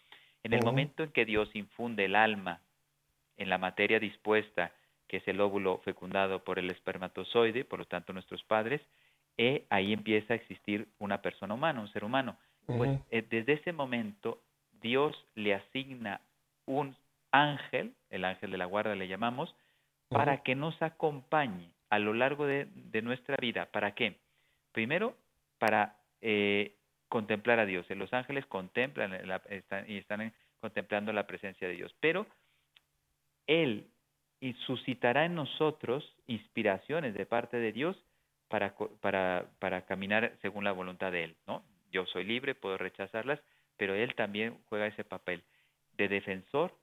[0.43, 2.61] en el momento en que Dios infunde el alma
[3.37, 4.73] en la materia dispuesta,
[5.07, 8.81] que es el óvulo fecundado por el espermatozoide, por lo tanto nuestros padres,
[9.39, 12.37] eh, ahí empieza a existir una persona humana, un ser humano.
[12.67, 14.43] Pues eh, desde ese momento
[14.81, 16.21] Dios le asigna
[16.65, 16.97] un
[17.31, 19.55] ángel, el ángel de la guarda le llamamos,
[20.09, 22.69] para que nos acompañe a lo largo de,
[23.03, 23.67] nuestra vida.
[23.67, 24.17] ¿Para qué?
[24.73, 25.15] Primero,
[25.59, 26.75] para eh,
[27.09, 27.87] contemplar a Dios.
[27.91, 29.13] Los ángeles contemplan
[29.87, 31.95] y están contemplando la presencia de Dios.
[32.01, 32.27] Pero
[33.47, 33.87] Él
[34.67, 37.97] suscitará en nosotros inspiraciones de parte de Dios
[38.49, 41.65] para, para, para caminar según la voluntad de Él, ¿no?
[41.91, 43.41] Yo soy libre, puedo rechazarlas,
[43.77, 45.43] pero Él también juega ese papel
[45.97, 46.75] de defensor,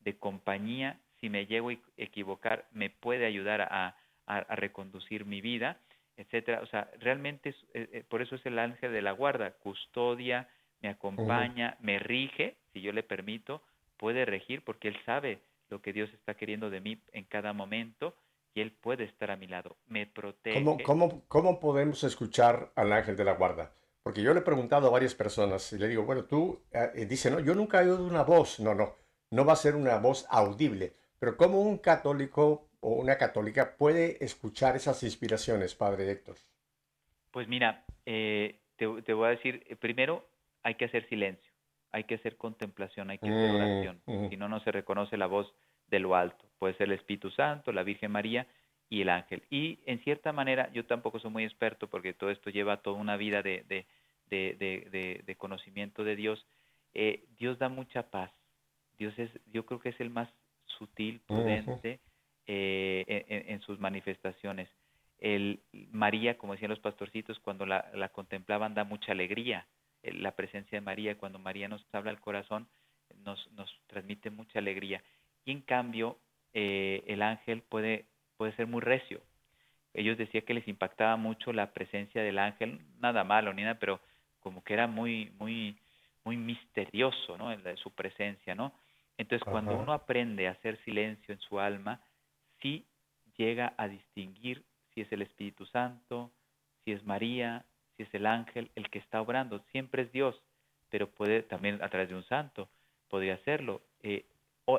[0.00, 5.78] de compañía, si me llego a equivocar, me puede ayudar a, a, reconducir mi vida,
[6.16, 6.60] etcétera.
[6.62, 10.48] O sea, realmente eh, eh, por eso es el ángel de la guarda, custodia,
[10.80, 13.62] me acompaña, me rige, si yo le permito,
[13.96, 18.14] puede regir porque él sabe lo que Dios está queriendo de mí en cada momento
[18.54, 20.62] y Él puede estar a mi lado, me protege.
[20.62, 23.72] ¿Cómo, cómo, cómo podemos escuchar al ángel de la guarda?
[24.02, 27.30] Porque yo le he preguntado a varias personas y le digo, bueno, tú, eh, dice,
[27.30, 28.58] no, yo nunca he oído una voz.
[28.58, 28.94] No, no,
[29.30, 30.94] no va a ser una voz audible.
[31.18, 36.36] Pero ¿cómo un católico o una católica puede escuchar esas inspiraciones, Padre Héctor?
[37.30, 40.26] Pues mira, eh, te, voy a decir, eh, primero
[40.62, 41.52] hay que hacer silencio,
[41.90, 44.02] hay que hacer contemplación, hay que hacer mm, oración.
[44.30, 45.52] Si no, no se reconoce la voz
[45.88, 46.44] de lo alto.
[46.58, 48.46] Puede ser el Espíritu Santo, la Virgen María
[48.90, 49.42] y el ángel.
[49.50, 53.16] Y en cierta manera, yo tampoco soy muy experto porque todo esto lleva toda una
[53.16, 53.86] vida de, de,
[54.30, 56.44] de, de, conocimiento de Dios.
[56.94, 58.30] Eh, Dios da mucha paz.
[58.98, 60.28] Dios es, yo creo que es el más
[60.66, 62.00] sutil, prudente
[62.46, 64.68] eh, en, sus manifestaciones.
[65.18, 65.60] El,
[65.92, 69.66] María, como decían los pastorcitos, cuando la, la contemplaban da mucha alegría.
[70.02, 72.68] Eh, la presencia de María, cuando María nos habla al corazón,
[73.24, 75.02] nos, nos transmite mucha alegría.
[75.48, 76.18] Y en cambio,
[76.52, 78.04] eh, el ángel puede,
[78.36, 79.22] puede ser muy recio.
[79.94, 83.98] Ellos decían que les impactaba mucho la presencia del ángel, nada malo ni nada, pero
[84.40, 85.78] como que era muy, muy,
[86.22, 87.48] muy misterioso, ¿no?
[87.76, 88.74] su presencia, ¿no?
[89.16, 91.98] Entonces, cuando uno aprende a hacer silencio en su alma,
[92.60, 92.84] sí
[93.38, 96.30] llega a distinguir si es el Espíritu Santo,
[96.84, 97.64] si es María,
[97.96, 99.64] si es el ángel el que está obrando.
[99.72, 100.38] Siempre es Dios,
[100.90, 102.68] pero puede también a través de un santo,
[103.08, 103.80] podría hacerlo.
[104.02, 104.26] Eh,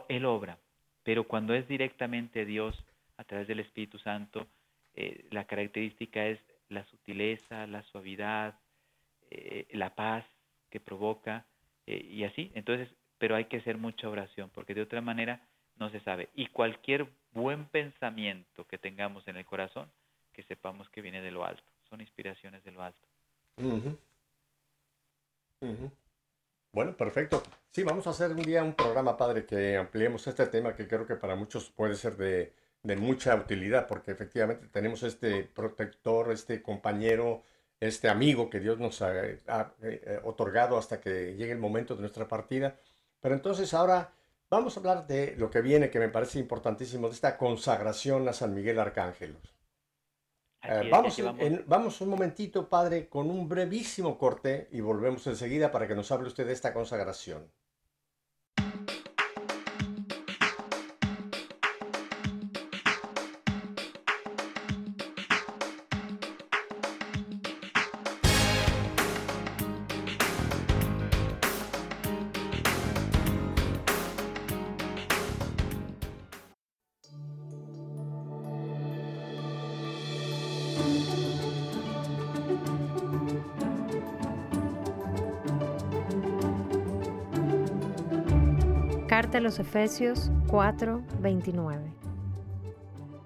[0.08, 0.58] Él obra.
[1.04, 2.76] Pero cuando es directamente Dios
[3.18, 4.48] a través del Espíritu Santo,
[4.94, 8.56] eh, la característica es la sutileza, la suavidad,
[9.32, 10.26] eh, la paz
[10.70, 11.46] que provoca
[11.88, 12.52] eh, y así.
[12.54, 15.42] Entonces, pero hay que hacer mucha oración porque de otra manera
[15.78, 16.30] no se sabe.
[16.36, 19.90] Y cualquier buen pensamiento que tengamos en el corazón,
[20.34, 21.64] que sepamos que viene de lo alto.
[21.90, 23.08] Son inspiraciones de lo alto.
[26.72, 27.42] Bueno, perfecto.
[27.72, 31.06] Sí, vamos a hacer un día un programa, padre, que ampliemos este tema que creo
[31.06, 32.54] que para muchos puede ser de,
[32.98, 37.44] mucha utilidad, porque efectivamente tenemos este protector, este compañero,
[37.80, 39.12] este amigo que Dios nos ha,
[39.82, 42.78] eh, otorgado hasta que llegue el momento de nuestra partida.
[43.20, 44.14] Pero entonces ahora
[44.50, 48.34] vamos a hablar de lo que viene, que me parece importantísimo, de esta consagración a
[48.34, 49.38] San Miguel Arcángel.
[50.62, 51.18] Eh, vamos,
[51.68, 52.02] vamos.
[52.02, 56.46] un momentito, padre, con un brevísimo corte y volvemos enseguida para que nos hable usted
[56.46, 57.50] de esta consagración.
[89.50, 91.82] Los Efesios 4, 29.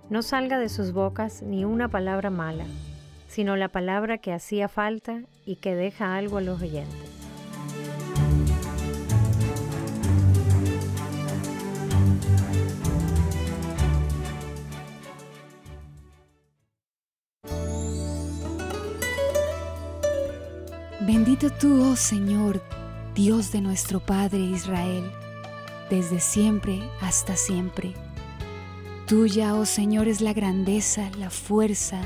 [0.10, 2.64] No salga de sus bocas ni una palabra mala,
[3.28, 6.96] sino la palabra que hacía falta y que deja algo a los oyentes.
[21.02, 22.62] Bendito tú, oh Señor,
[23.14, 25.12] Dios de nuestro Padre Israel,
[25.94, 27.94] desde siempre hasta siempre.
[29.06, 32.02] Tuya, oh Señor, es la grandeza, la fuerza,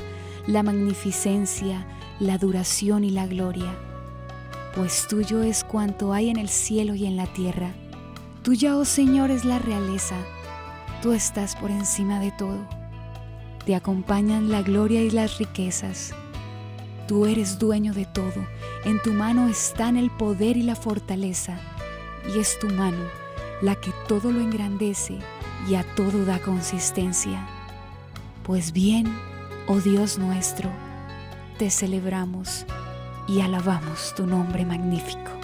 [0.46, 1.86] la magnificencia,
[2.20, 3.74] la duración y la gloria.
[4.74, 7.72] Pues tuyo es cuanto hay en el cielo y en la tierra.
[8.42, 10.16] Tuya, oh Señor, es la realeza.
[11.00, 12.58] Tú estás por encima de todo.
[13.64, 16.12] Te acompañan la gloria y las riquezas.
[17.06, 18.46] Tú eres dueño de todo.
[18.84, 21.58] En tu mano están el poder y la fortaleza.
[22.34, 23.27] Y es tu mano
[23.62, 25.18] la que todo lo engrandece
[25.68, 27.46] y a todo da consistencia.
[28.42, 29.06] Pues bien,
[29.66, 30.70] oh Dios nuestro,
[31.58, 32.64] te celebramos
[33.26, 35.37] y alabamos tu nombre magnífico.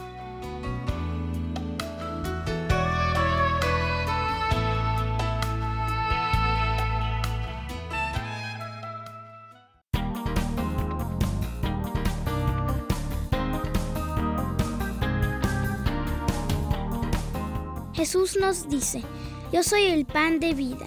[18.45, 19.03] Nos dice,
[19.53, 20.87] yo soy el pan de vida.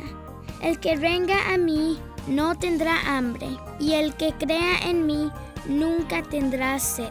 [0.62, 3.48] El que venga a mí no tendrá hambre,
[3.80, 5.32] y el que crea en mí
[5.67, 7.10] nunca tendrá sed.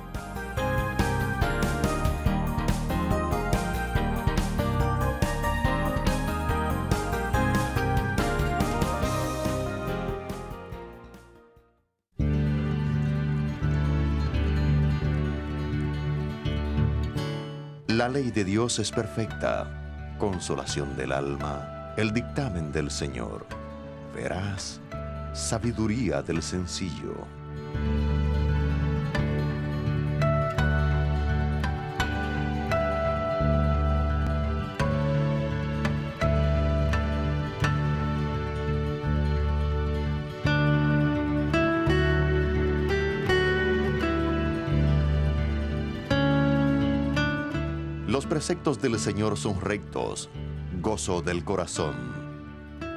[17.88, 19.85] La ley de Dios es perfecta,
[20.18, 23.46] consolación del alma, el dictamen del Señor.
[24.14, 24.80] Verás,
[25.32, 27.14] sabiduría del sencillo.
[48.36, 50.28] Preceptos del Señor son rectos,
[50.82, 51.94] gozo del corazón.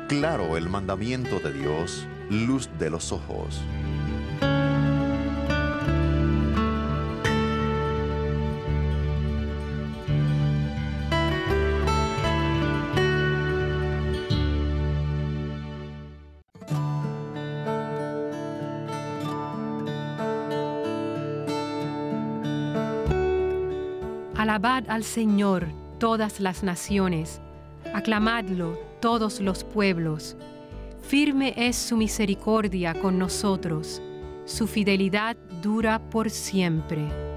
[0.09, 3.61] Claro el mandamiento de Dios, luz de los ojos.
[24.59, 25.67] Alabad al Señor
[25.99, 27.39] todas las naciones,
[27.93, 30.35] aclamadlo todos los pueblos.
[31.01, 34.01] Firme es su misericordia con nosotros,
[34.43, 37.28] su fidelidad dura por siempre.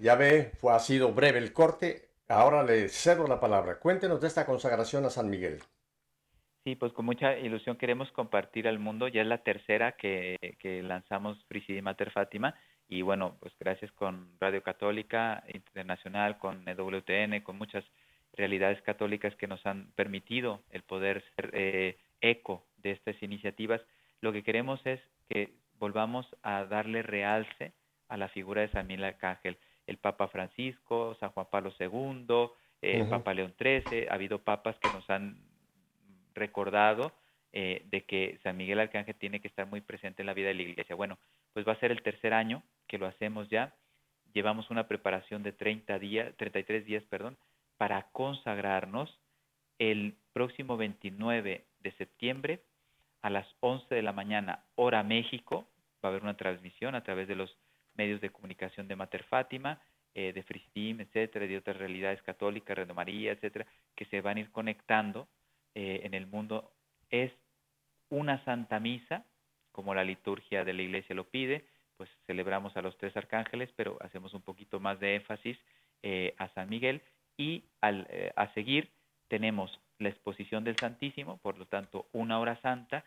[0.00, 2.08] Ya ve, fue, ha sido breve el corte.
[2.28, 3.78] Ahora le cedo la palabra.
[3.78, 5.60] Cuéntenos de esta consagración a San Miguel.
[6.64, 9.08] Sí, pues con mucha ilusión queremos compartir al mundo.
[9.08, 12.54] Ya es la tercera que, que lanzamos Frisidi Mater Fátima.
[12.88, 17.84] Y bueno, pues gracias con Radio Católica Internacional, con EWTN, con muchas
[18.34, 23.80] realidades católicas que nos han permitido el poder ser eh, eco de estas iniciativas.
[24.20, 27.72] Lo que queremos es que volvamos a darle realce
[28.08, 29.58] a la figura de San Miguel Arcángel.
[29.88, 32.26] El Papa Francisco, San Juan Pablo II,
[32.82, 33.10] eh, Ujú.
[33.10, 35.38] Papa León XIII, ha habido papas que nos han
[36.34, 37.12] recordado
[37.52, 40.54] eh, de que San Miguel Arcángel tiene que estar muy presente en la vida de
[40.54, 40.94] la iglesia.
[40.94, 41.18] Bueno,
[41.54, 43.74] pues va a ser el tercer año que lo hacemos ya.
[44.34, 47.38] Llevamos una preparación de 30 días, 33 días, perdón,
[47.78, 49.18] para consagrarnos
[49.78, 52.60] el próximo 29 de septiembre
[53.22, 55.66] a las 11 de la mañana, hora México.
[56.04, 57.56] Va a haber una transmisión a través de los
[57.98, 59.80] medios de comunicación de Mater Fátima,
[60.14, 64.40] eh, de Fristim, etcétera, de otras realidades católicas, Radio María, etcétera, que se van a
[64.40, 65.28] ir conectando
[65.74, 66.72] eh, en el mundo.
[67.10, 67.32] Es
[68.08, 69.24] una Santa Misa,
[69.72, 71.64] como la liturgia de la Iglesia lo pide,
[71.96, 75.58] pues celebramos a los tres arcángeles, pero hacemos un poquito más de énfasis
[76.02, 77.02] eh, a San Miguel
[77.36, 78.90] y al, eh, a seguir
[79.28, 83.04] tenemos la exposición del Santísimo, por lo tanto, una hora santa,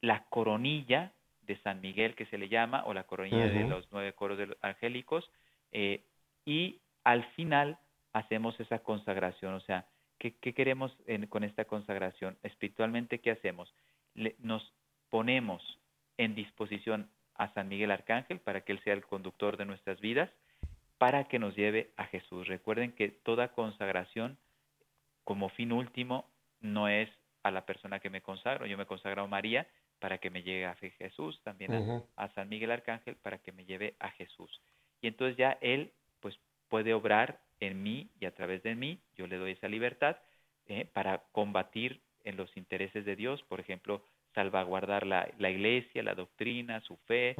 [0.00, 1.12] la coronilla
[1.50, 4.46] de San Miguel, que se le llama, o la coronilla de los nueve coros de
[4.46, 5.28] los angélicos,
[5.72, 6.04] eh,
[6.44, 7.76] y al final
[8.12, 9.84] hacemos esa consagración, o sea,
[10.18, 10.96] ¿qué, queremos
[11.28, 12.38] con esta consagración?
[12.42, 13.74] Espiritualmente, ¿qué hacemos?
[14.38, 14.74] nos
[15.08, 15.62] ponemos
[16.18, 20.30] en disposición a San Miguel Arcángel para que Él sea el conductor de nuestras vidas,
[20.98, 22.48] para que nos lleve a Jesús.
[22.48, 24.36] Recuerden que toda consagración
[25.24, 26.28] como fin último
[26.60, 27.08] no es
[27.42, 29.66] a la persona que me consagro, yo me consagro a María
[30.00, 33.94] para que me lleve a Jesús, también a, San Miguel Arcángel para que me lleve
[34.00, 34.60] a Jesús.
[35.00, 36.38] Y entonces ya Él pues
[36.68, 40.16] puede obrar en mí y a través de mí, yo le doy esa libertad
[40.66, 44.02] eh, para combatir en los intereses de Dios, por ejemplo,
[44.34, 47.34] salvaguardar la, la iglesia, la doctrina, su fe,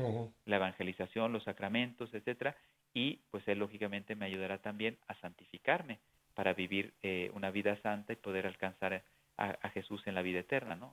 [0.45, 2.57] la evangelización, los sacramentos, etcétera,
[2.93, 6.01] y pues él lógicamente me ayudará también a santificarme
[6.35, 9.03] para vivir eh, una vida santa y poder alcanzar
[9.37, 10.93] a, Jesús en la vida eterna, ¿no?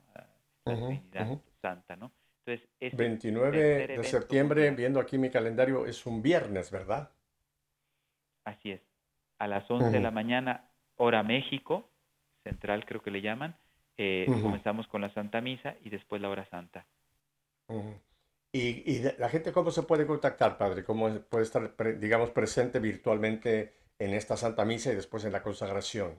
[0.63, 1.37] la Trinidad
[1.67, 2.11] Santa, ¿no?
[2.45, 7.11] Entonces, 29 de septiembre, viendo aquí mi calendario, es un viernes, ¿verdad?
[8.45, 8.81] Así es.
[9.39, 11.89] A las 11 de la mañana, hora México,
[12.43, 13.57] central creo que le llaman,
[13.97, 16.85] eh, comenzamos con la Santa Misa y después la hora santa.
[18.53, 20.85] ¿Y, la gente cómo se puede contactar, Padre?
[20.85, 26.17] ¿Cómo puede estar, digamos, presente virtualmente en esta Santa Misa y después en la consagración?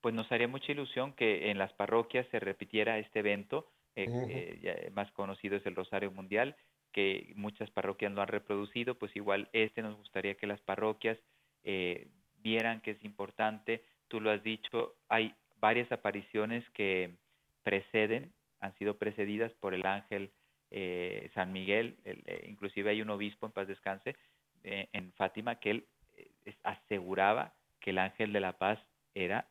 [0.00, 4.90] Pues nos haría mucha ilusión que en las parroquias se repitiera este evento, eh, eh,
[4.92, 6.56] más conocido es el Rosario Mundial,
[6.92, 11.18] que muchas parroquias lo han reproducido, pues igual este nos gustaría que las parroquias
[12.42, 17.14] vieran que es importante, tú lo has dicho, hay varias apariciones que
[17.62, 20.32] preceden, han sido precedidas por el ángel
[20.70, 24.16] eh, San Miguel, eh, inclusive hay un obispo en paz descanse
[24.62, 25.86] eh, en Fátima que él
[26.62, 28.78] aseguraba que el ángel de la paz
[29.14, 29.48] era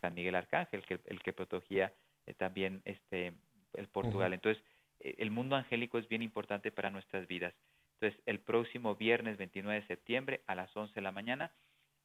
[0.00, 1.92] San Miguel Arcángel, que el que protegía
[2.38, 3.34] también este
[3.74, 4.32] el Portugal.
[4.32, 4.62] Entonces,
[5.00, 7.54] el mundo angélico es bien importante para nuestras vidas.
[7.94, 11.52] Entonces, el próximo viernes 29 de septiembre a las 11 de la mañana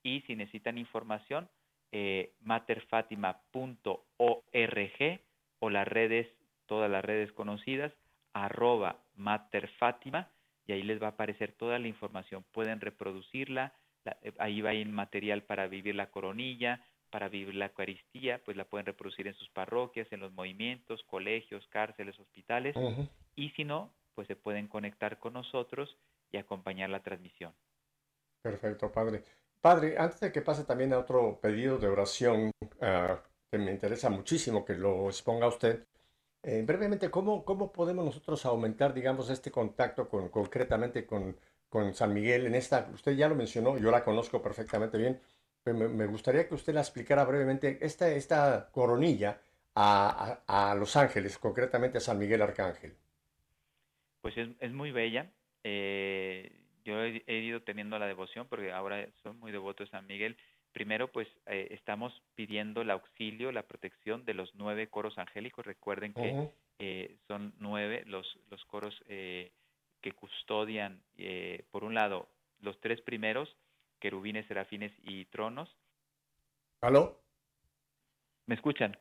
[0.04, 1.50] y si necesitan información,
[1.92, 5.20] eh, materfatima.org
[5.60, 6.28] o las redes,
[6.66, 7.94] todas las redes conocidas,
[8.34, 10.30] arroba materfatima,
[10.68, 12.46] y ahí les va a aparecer toda la información.
[12.52, 13.74] Pueden reproducirla,
[14.22, 18.66] eh, ahí va en material para vivir la coronilla, para vivir la Eucaristía, pues la
[18.66, 22.76] pueden reproducir en sus parroquias, en los movimientos, colegios, cárceles, hospitales,
[23.36, 25.98] y si no, pues se pueden conectar con nosotros
[26.32, 27.54] y acompañar la transmisión.
[28.42, 29.24] Perfecto, Padre.
[29.62, 32.52] Padre, antes de que pase también a otro pedido de oración
[32.82, 35.86] ah, que me interesa muchísimo que lo exponga usted,
[36.44, 41.36] eh, brevemente, ¿cómo, ¿cómo podemos nosotros aumentar, digamos, este contacto con, concretamente con,
[41.70, 45.20] con San Miguel en esta, usted ya lo mencionó, yo la conozco perfectamente bien,
[45.66, 49.40] me, gustaría que usted la explicara brevemente, esta, esta coronilla
[49.76, 52.96] a, a, Los Ángeles, concretamente a San Miguel Arcángel.
[54.22, 55.30] Pues es, es muy bella.
[55.64, 56.52] Eh,
[56.88, 60.38] yo he, ido teniendo la devoción porque ahora soy muy devoto de San Miguel.
[60.72, 65.66] Primero, pues eh, estamos pidiendo el auxilio, la protección de los nueve coros angélicos.
[65.66, 66.50] Recuerden que
[66.80, 69.52] eh, son nueve los, los coros eh,
[70.00, 71.02] que custodian,
[71.72, 72.30] por un lado,
[72.62, 73.54] los tres primeros,
[74.00, 75.70] querubines, serafines y tronos.
[76.82, 77.20] ¿Aló?
[78.46, 78.98] ¿Me escuchan?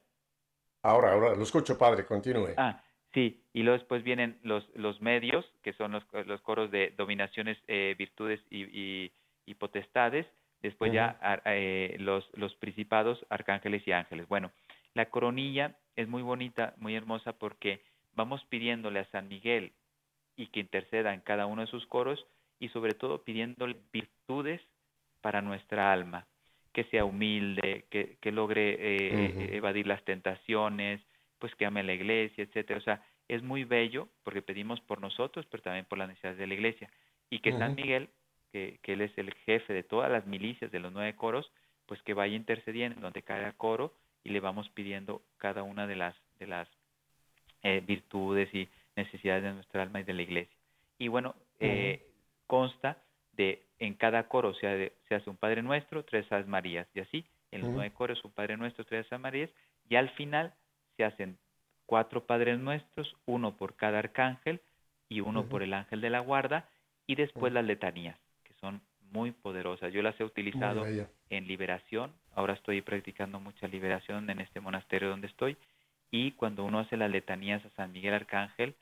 [0.82, 2.54] Ahora, ahora, lo escucho, padre, continúe.
[2.56, 2.82] Ah,
[3.16, 7.56] Sí, y luego después vienen los, los medios, que son los, los coros de dominaciones,
[7.66, 9.10] eh, virtudes y,
[9.46, 10.26] y, potestades,
[10.60, 14.28] después ya eh, los, los principados, arcángeles y ángeles.
[14.28, 14.52] Bueno,
[14.92, 17.80] la coronilla es muy bonita, muy hermosa, porque
[18.12, 19.72] vamos pidiéndole a San Miguel
[20.36, 22.22] y que interceda en cada uno de sus coros
[22.58, 24.60] y sobre todo pidiéndole virtudes
[25.26, 26.24] para nuestra alma,
[26.72, 31.00] que sea humilde, que, que logre eh, evadir las tentaciones,
[31.40, 32.78] pues que ame la iglesia, etcétera.
[32.78, 36.46] O sea, es muy bello porque pedimos por nosotros, pero también por las necesidades de
[36.46, 36.88] la iglesia.
[37.28, 38.08] Y que San Miguel,
[38.52, 41.50] que, que, él es el jefe de todas las milicias de los nueve coros,
[41.86, 46.14] pues que vaya intercediendo donde cada coro y le vamos pidiendo cada una de las,
[46.38, 46.68] de las
[47.64, 50.56] eh, virtudes y necesidades de nuestra alma y de la iglesia.
[51.00, 52.06] Y bueno, eh,
[52.46, 53.02] consta
[53.36, 57.24] de en cada coro se, se, hace un Padre Nuestro, tres Aves Marías, y así,
[57.50, 59.50] en los nueve coros un Padre Nuestro, tres Aves Marías,
[59.88, 60.54] y al final
[60.96, 61.38] se hacen
[61.84, 64.60] cuatro Padres Nuestros, uno por cada arcángel
[65.08, 66.68] y uno por el ángel de la guarda,
[67.06, 68.80] y después las letanías, que son
[69.12, 69.92] muy poderosas.
[69.92, 70.84] Yo las he utilizado
[71.30, 75.56] en liberación, ahora estoy practicando mucha liberación en este monasterio donde estoy,
[76.10, 78.74] y cuando uno hace las letanías a San Miguel Arcángel,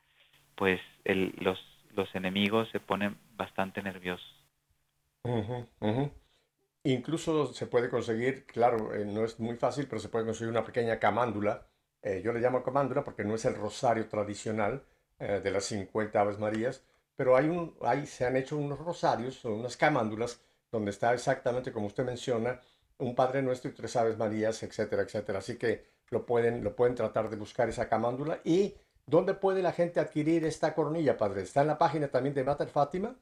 [0.55, 1.59] pues los,
[1.95, 4.44] los enemigos se ponen bastante nerviosos.
[6.85, 10.65] Incluso se puede conseguir, claro, eh, no es muy fácil, pero se puede conseguir una
[10.65, 11.67] pequeña camándula.
[12.03, 14.85] Eh, yo le llamo camándula porque no es el rosario tradicional
[15.19, 16.83] eh, de las 50 Aves Marías,
[17.17, 21.87] pero hay un, hay, se han hecho unos rosarios, unas camándulas, donde está exactamente como
[21.87, 22.61] usted menciona,
[22.99, 25.39] un Padre Nuestro y tres Aves Marías, etcétera, etcétera.
[25.39, 28.41] Así que lo pueden, lo pueden tratar de buscar esa camándula.
[28.45, 28.75] ¿Y
[29.07, 31.43] dónde puede la gente adquirir esta coronilla, Padre?
[31.43, 33.17] ¿Está en la página también de Mater Fátima?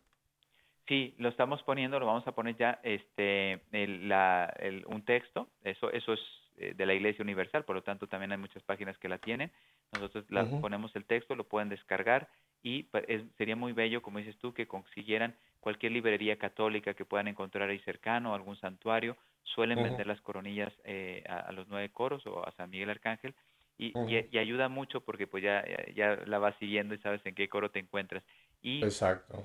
[0.93, 5.49] Sí, lo estamos poniendo, lo vamos a poner ya este el, la, el, un texto,
[5.65, 6.21] eso eso es
[6.59, 9.51] eh, de la Iglesia Universal, por lo tanto también hay muchas páginas que la tienen.
[9.95, 12.29] Nosotros la, ponemos el texto, lo pueden descargar
[12.63, 13.07] y pues,
[13.39, 17.79] sería muy bello, como dices tú, que consiguieran cualquier librería católica que puedan encontrar ahí
[17.79, 22.69] cercano, algún santuario, suelen vender las coronillas eh, a, los nueve coros o a San
[22.69, 23.35] Miguel Arcángel
[23.79, 25.65] y, y, ayuda mucho porque pues ya,
[25.95, 28.23] ya la vas siguiendo y sabes en qué coro te encuentras.
[28.63, 28.83] Y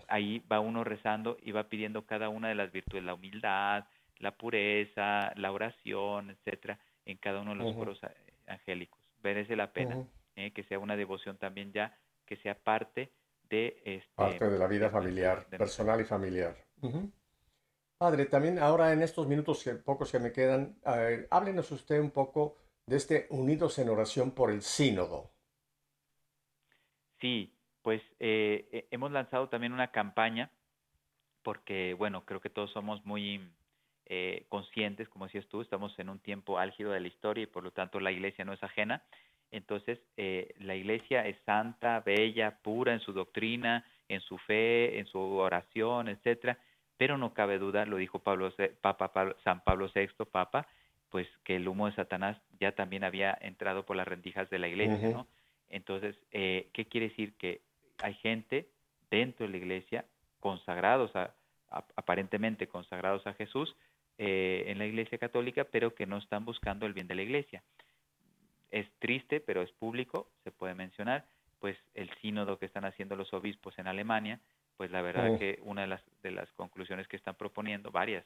[0.07, 3.85] ahí va uno rezando y va pidiendo cada una de las virtudes, la humildad,
[4.19, 7.99] la pureza, la oración, etcétera, en cada uno de los coros
[8.45, 8.99] angélicos.
[9.23, 10.05] Merece la pena
[10.35, 13.11] eh, que sea una devoción también ya, que sea parte
[13.49, 16.55] de este, parte de la vida familiar, personal y familiar.
[17.97, 20.77] Padre, también ahora en estos minutos que, pocos que me quedan,
[21.31, 25.31] háblenos usted un poco de este Unidos en Oración por el Sínodo.
[27.19, 27.56] Sí,
[27.87, 30.51] pues eh, eh, hemos lanzado también una campaña
[31.41, 33.49] porque, bueno, creo que todos somos muy
[34.07, 37.63] eh, conscientes, como decías tú, estamos en un tiempo álgido de la historia y por
[37.63, 39.03] lo tanto la iglesia no es ajena.
[39.51, 45.19] Entonces, la iglesia es santa, bella, pura en su doctrina, en su fe, en su
[45.19, 46.59] oración, etcétera,
[46.97, 50.67] pero no cabe duda, lo dijo Pablo, Papa, San Pablo VI, Papa,
[51.09, 54.67] pues que el humo de Satanás ya también había entrado por las rendijas de la
[54.67, 55.27] iglesia, ¿no?
[55.69, 57.33] Entonces, ¿qué quiere decir?
[57.37, 57.61] Que
[57.99, 58.69] hay gente
[59.09, 60.05] dentro de la iglesia
[60.39, 61.33] consagrados a,
[61.69, 63.75] aparentemente consagrados a Jesús
[64.17, 67.63] eh, en la iglesia católica, pero que no están buscando el bien de la iglesia.
[68.71, 71.25] Es triste, pero es público, se puede mencionar,
[71.59, 74.39] pues el sínodo que están haciendo los obispos en Alemania,
[74.75, 78.25] pues la verdad que una de las, de las conclusiones que están proponiendo, varias,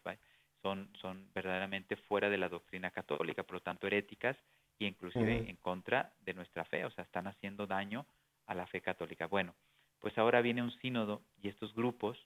[0.62, 4.38] son, son verdaderamente fuera de la doctrina católica, por lo tanto heréticas
[4.80, 8.06] e inclusive en contra de nuestra fe, o sea, están haciendo daño
[8.52, 9.28] a la fe católica.
[9.28, 9.56] Bueno,
[10.00, 12.18] pues ahora viene un sínodo y estos grupos,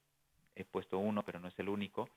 [0.56, 2.10] he puesto uno, pero no es el único,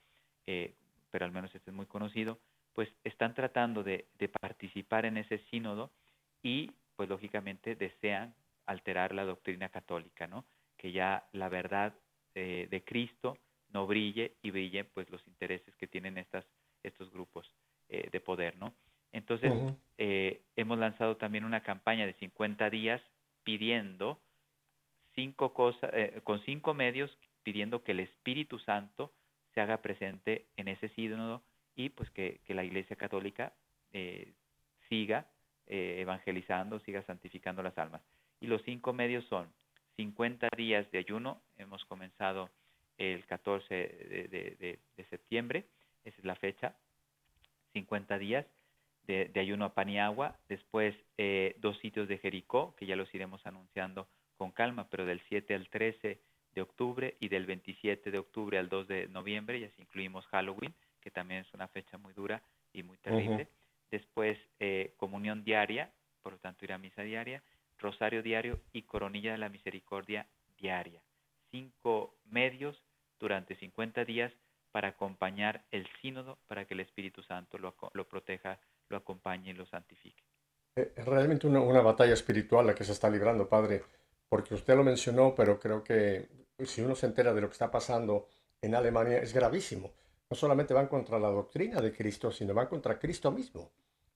[0.47, 0.73] eh,
[1.11, 2.39] pero al menos este es muy conocido,
[2.73, 4.07] pues están tratando de,
[4.41, 5.91] participar en ese sínodo
[6.41, 8.33] y pues lógicamente desean
[8.65, 10.43] alterar la doctrina católica, ¿no?
[10.75, 11.93] Que ya la verdad
[12.33, 13.37] eh, de Cristo
[13.73, 16.45] no brille y brille pues los intereses que tienen estas,
[16.81, 17.53] estos grupos
[17.89, 18.73] eh, de poder, ¿no?
[19.11, 19.51] Entonces,
[20.55, 23.01] hemos lanzado también una campaña de 50 días
[23.49, 24.19] pidiendo
[25.15, 27.09] cinco cosas, eh, con cinco medios,
[27.41, 29.11] pidiendo que el Espíritu Santo
[29.55, 31.41] se haga presente en ese sínodo
[31.75, 33.53] y pues que, la Iglesia Católica
[33.91, 34.33] eh,
[34.87, 35.25] siga
[35.65, 38.03] eh, evangelizando, siga santificando las almas.
[38.39, 39.51] Y los cinco medios son
[39.95, 42.51] 50 días de ayuno, hemos comenzado
[42.99, 45.65] el 14 de, de septiembre,
[46.05, 46.75] esa es la fecha,
[47.73, 48.45] 50 días,
[49.09, 53.13] de, ayuno a pan y agua, después eh, dos sitios de Jericó, que ya los
[53.15, 54.07] iremos anunciando
[54.37, 56.19] con calma, pero del 7 al 13
[56.53, 60.75] de octubre y del 27 de octubre al 2 de noviembre, y así incluimos Halloween,
[61.01, 63.47] que también es una fecha muy dura y muy terrible.
[63.89, 65.91] Después eh, comunión diaria,
[66.21, 67.41] por lo tanto ir a misa diaria,
[67.79, 70.27] rosario diario y coronilla de la misericordia
[70.59, 71.01] diaria.
[71.49, 72.79] Cinco medios
[73.19, 74.31] durante 50 días
[74.71, 78.59] para acompañar el sínodo, para que el Espíritu Santo lo, lo proteja
[78.89, 80.23] lo acompañe y lo santifique.
[80.75, 83.83] Eh, es realmente una, una, batalla espiritual la que se está librando, Padre,
[84.27, 86.27] porque usted lo mencionó, pero creo que
[86.65, 88.27] si uno se entera de lo que está pasando
[88.61, 89.91] en Alemania es gravísimo.
[90.29, 93.71] No solamente van contra la doctrina de Cristo, sino van contra Cristo mismo,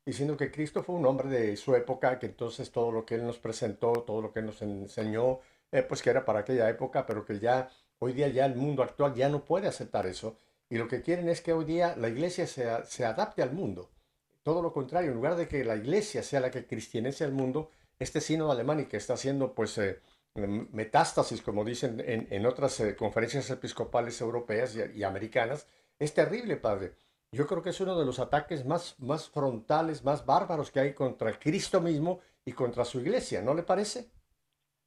[0.06, 3.26] diciendo que Cristo fue un hombre de su época, que entonces todo lo que Él
[3.26, 5.40] nos presentó, todo lo que nos enseñó,
[5.72, 8.84] eh, pues que era para aquella época, pero que ya hoy día ya el mundo
[8.84, 10.38] actual ya no puede aceptar eso.
[10.70, 13.90] Y lo que quieren es que hoy día la iglesia se, se adapte al mundo
[14.44, 17.72] todo lo contrario, en lugar de que la iglesia sea la que cristianice al mundo,
[17.98, 20.02] este sínodo alemán y que está haciendo pues eh,
[20.36, 25.68] metástasis, como dicen en, otras eh, conferencias episcopales europeas y, americanas,
[25.98, 26.94] es terrible, padre.
[27.32, 30.94] Yo creo que es uno de los ataques más, más frontales, más bárbaros que hay
[30.94, 34.12] contra Cristo mismo y contra su iglesia, ¿no le parece?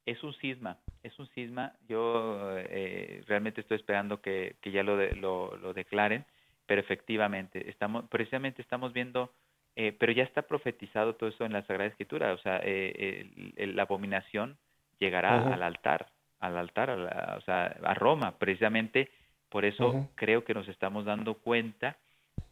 [0.05, 1.75] Es un cisma, es un cisma.
[1.87, 6.25] Yo eh, realmente estoy esperando que, ya lo, lo, lo declaren,
[6.67, 9.31] pero efectivamente, estamos, precisamente estamos viendo
[9.79, 13.83] eh, pero ya está profetizado todo eso en la Sagrada Escritura, o sea, eh, la
[13.83, 14.57] abominación
[14.97, 16.07] llegará al altar,
[16.39, 19.11] al altar, a o sea, a Roma, precisamente
[19.49, 21.95] por eso creo que nos estamos dando cuenta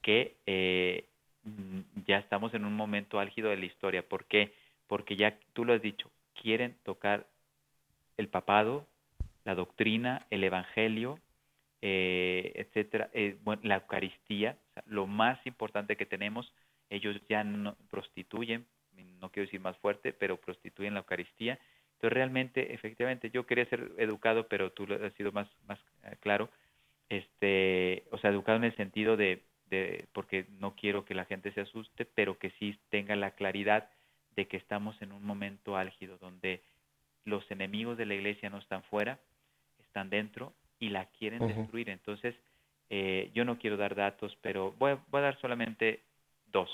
[0.03, 1.05] que eh,
[2.05, 4.07] ya estamos en un momento álgido de la historia.
[4.07, 4.53] ¿Por qué?
[4.88, 7.26] Porque ya tú lo has dicho, quieren tocar
[8.18, 8.86] el papado,
[9.43, 11.20] la doctrina, el evangelio,
[11.88, 14.58] eh, etcétera, eh, bueno, la Eucaristía,
[14.88, 16.52] lo más importante que tenemos,
[16.90, 18.66] ellos ya no prostituyen,
[19.22, 21.60] no quiero decir más fuerte, pero prostituyen la Eucaristía.
[21.94, 26.50] Entonces realmente, efectivamente, yo quería ser educado, pero tú has sido más, más eh, claro,
[27.10, 31.52] este, o sea, educado en el sentido de, de, porque no quiero que la gente
[31.52, 33.92] se asuste, pero que sí tenga la claridad
[34.36, 36.64] de que estamos en un momento álgido donde
[37.26, 39.20] los enemigos de la iglesia no están fuera,
[39.84, 40.52] están dentro
[40.86, 41.90] y la quieren destruir.
[41.90, 42.36] Entonces,
[42.90, 46.02] eh, yo no quiero dar datos, pero voy a, voy a dar solamente
[46.52, 46.70] dos.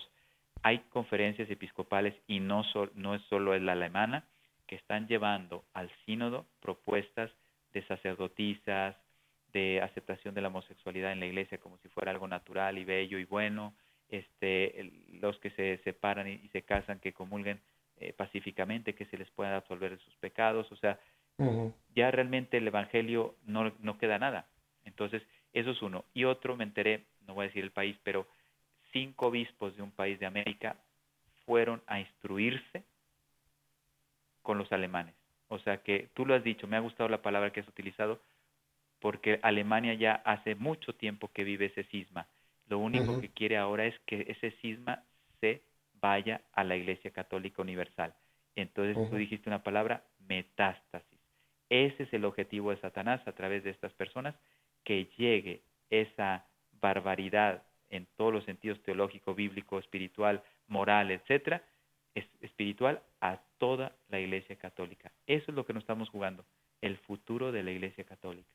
[0.64, 2.64] Hay conferencias episcopales y no,
[2.96, 4.26] no es solo la alemana
[4.68, 7.32] que están llevando al sínodo propuestas
[7.74, 8.96] de sacerdotisas,
[9.54, 13.18] de aceptación de la homosexualidad en la iglesia como si fuera algo natural y bello
[13.18, 13.74] y bueno,
[14.10, 14.92] este,
[15.22, 17.60] los que se separan y, se casan, que comulguen
[17.98, 21.00] eh, pacíficamente, que se les pueda absolver de sus pecados, o sea,
[21.96, 24.48] ya realmente el Evangelio no, no queda nada.
[24.86, 25.22] Entonces,
[25.54, 26.06] eso es uno.
[26.14, 28.28] Y otro, me enteré, no voy a decir el país, pero
[28.92, 30.76] cinco obispos de un país de América
[31.46, 32.84] fueron a instruirse
[34.42, 35.16] con los alemanes.
[35.48, 38.22] O sea que tú lo has dicho, me ha gustado la palabra que has utilizado,
[39.00, 42.28] porque Alemania ya hace mucho tiempo que vive ese cisma.
[42.70, 45.04] Lo único que quiere ahora es que ese cisma
[45.42, 45.62] se
[45.96, 48.14] vaya a la Iglesia Católica Universal.
[48.56, 51.11] Entonces tú dijiste una palabra, metástasis.
[51.72, 54.36] Ese es el objetivo de Satanás a través de estas personas,
[54.84, 56.46] que llegue esa
[56.82, 61.64] barbaridad en todos los sentidos teológico, bíblico, espiritual, moral, etcétera,
[62.42, 65.14] espiritual a toda la Iglesia Católica.
[65.26, 66.44] Eso es lo que nos estamos jugando,
[66.82, 68.50] el futuro de la Iglesia Católica.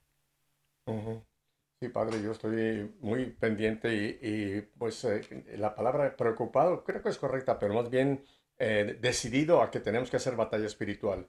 [1.81, 5.23] Sí, padre, yo estoy muy pendiente y, pues eh,
[5.57, 8.23] la palabra preocupado creo que es correcta, pero más bien
[8.59, 11.27] eh, decidido a que tenemos que hacer batalla espiritual.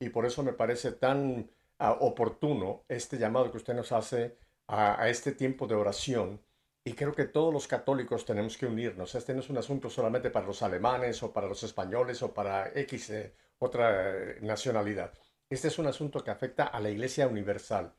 [0.00, 5.08] Y por eso me parece tan ah, oportuno este llamado que usted nos hace a,
[5.08, 6.42] este tiempo de oración.
[6.84, 9.14] Y creo que todos los católicos tenemos que unirnos.
[9.14, 12.72] Este no es un asunto solamente para los alemanes o para los españoles o para
[12.74, 15.12] X eh, otra nacionalidad.
[15.50, 17.94] Este es un asunto que afecta a la Iglesia Universal.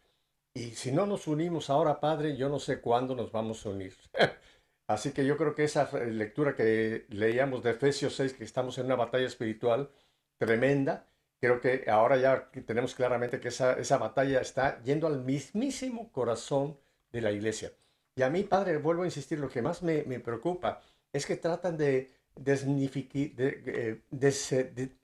[0.54, 3.96] Y si no nos unimos ahora, Padre, yo no sé cuándo nos vamos a unir.
[4.88, 8.88] Así que yo creo que esa lectura que leíamos de Efesios 6, que estamos en
[8.88, 9.92] una batalla espiritual
[10.38, 11.08] tremenda,
[11.42, 16.78] creo que ahora ya tenemos claramente que esa, esa batalla está yendo al mismísimo corazón
[17.12, 17.74] de la iglesia.
[18.16, 20.80] Y a mí, Padre, vuelvo a insistir, lo que más me, me preocupa
[21.12, 22.56] es que tratan de, de,
[24.12, 24.98] de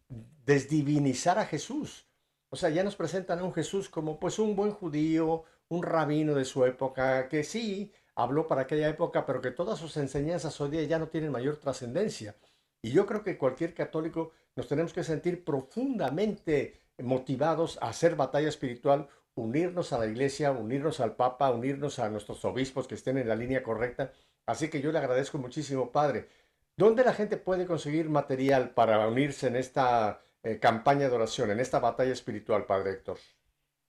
[0.46, 2.08] desdivinizar a Jesús.
[2.50, 6.36] O sea, ya nos presentan a un Jesús como pues un buen judío, un rabino
[6.36, 10.70] de su época, que sí habló para aquella época, pero que todas sus enseñanzas hoy
[10.70, 12.36] día ya no tienen mayor trascendencia.
[12.82, 18.50] Y yo creo que cualquier católico nos tenemos que sentir profundamente motivados a hacer batalla
[18.50, 23.28] espiritual, unirnos a la iglesia, unirnos al Papa, unirnos a nuestros obispos que estén en
[23.28, 24.12] la línea correcta.
[24.48, 26.28] Así que yo le agradezco muchísimo, Padre.
[26.76, 31.60] ¿Dónde la gente puede conseguir material para unirse en esta eh, campaña de oración, en
[31.60, 33.20] esta batalla espiritual, Padre Héctor?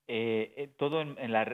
[0.07, 1.45] Eh, eh, todo en, la,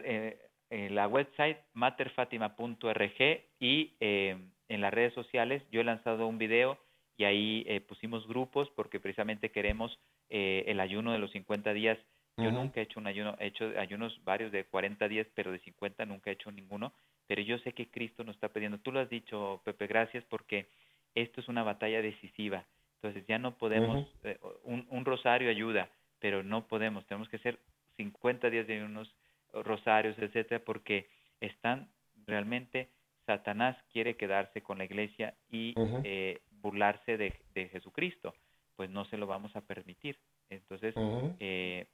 [0.70, 3.20] en, la, website materfatima.org
[3.60, 5.62] y en las redes sociales.
[5.70, 6.78] Yo he lanzado un video
[7.16, 9.98] y ahí pusimos grupos porque precisamente queremos
[10.28, 11.98] el ayuno de los 50 días.
[12.36, 15.60] Yo nunca he hecho un ayuno, he hecho ayunos varios de 40 días, pero de
[15.60, 16.92] 50 nunca he hecho ninguno.
[17.28, 18.78] Pero yo sé que Cristo nos está pidiendo.
[18.78, 20.66] Tú lo has dicho, Pepe, gracias porque
[21.14, 22.64] esto es una batalla decisiva
[23.04, 25.90] entonces ya no podemos, eh, un, rosario ayuda,
[26.20, 27.58] pero no podemos, tenemos que hacer
[27.98, 29.14] 50 días de unos
[29.52, 31.06] rosarios, etcétera, porque
[31.38, 31.90] están
[32.26, 32.88] realmente,
[33.26, 38.34] Satanás quiere quedarse con la iglesia y eh, burlarse de, Jesucristo,
[38.74, 40.18] pues no se lo vamos a permitir.
[40.50, 40.94] Entonces,
[41.38, 41.86] eh,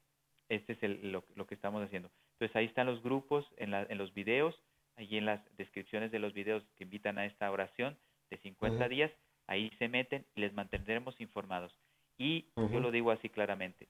[0.48, 2.10] este es lo, que estamos haciendo.
[2.32, 4.54] Entonces ahí están los grupos en, en los videos,
[4.96, 7.98] ahí en las descripciones de los videos que invitan a esta oración
[8.30, 9.10] de 50 días
[9.50, 11.76] ahí se meten y les mantendremos informados.
[12.16, 13.88] Y yo lo digo así claramente,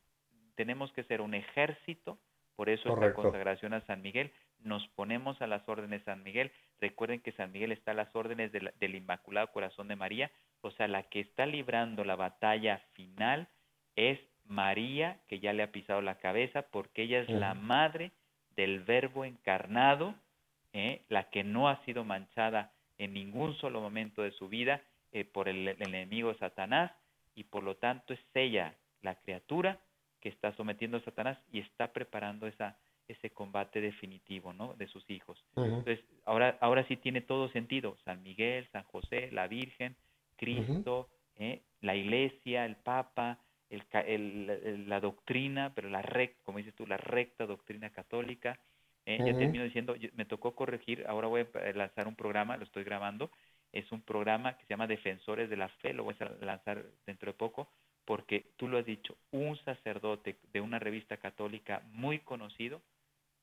[0.55, 2.19] tenemos que ser un ejército,
[2.57, 6.51] por eso esta consagración a San Miguel, nos ponemos a las órdenes de San Miguel,
[6.81, 10.31] recuerden que San Miguel está a las órdenes del Inmaculado Corazón de María,
[10.63, 13.49] o sea, la que está librando la batalla final
[13.97, 18.11] es María, que ya le ha pisado la cabeza, porque ella es la madre
[18.57, 20.15] del verbo encarnado,
[20.73, 21.03] ¿eh?
[21.09, 24.83] la que no ha sido manchada en ningún solo momento de su vida,
[25.13, 26.93] eh, por el, enemigo Satanás
[27.35, 29.79] y por lo tanto es ella, la criatura,
[30.21, 32.77] que está sometiendo a Satanás y está preparando esa,
[33.09, 34.75] ese combate definitivo, ¿no?
[34.75, 35.43] De sus hijos.
[35.57, 37.97] Entonces, ahora, ahora sí tiene todo sentido.
[38.05, 39.97] San Miguel, San José, la Virgen,
[40.41, 41.63] Cristo, ¿eh?
[41.83, 43.39] la Iglesia, el Papa,
[43.71, 48.59] el, el- el- la doctrina, pero la recta, como dices tú, la recta doctrina católica.
[49.07, 49.19] ¿eh?
[49.19, 49.39] Ya Ujú.
[49.41, 52.85] termino diciendo, yo- me tocó corregir, ahora voy a eh, lanzar un programa, lo estoy
[52.85, 53.31] grabando,
[53.73, 57.33] es un programa que se llama Defensores de la Fe, lo voy a lanzar dentro
[57.33, 57.71] de poco,
[58.05, 62.83] porque tú lo has dicho, un sacerdote de una revista católica muy conocido,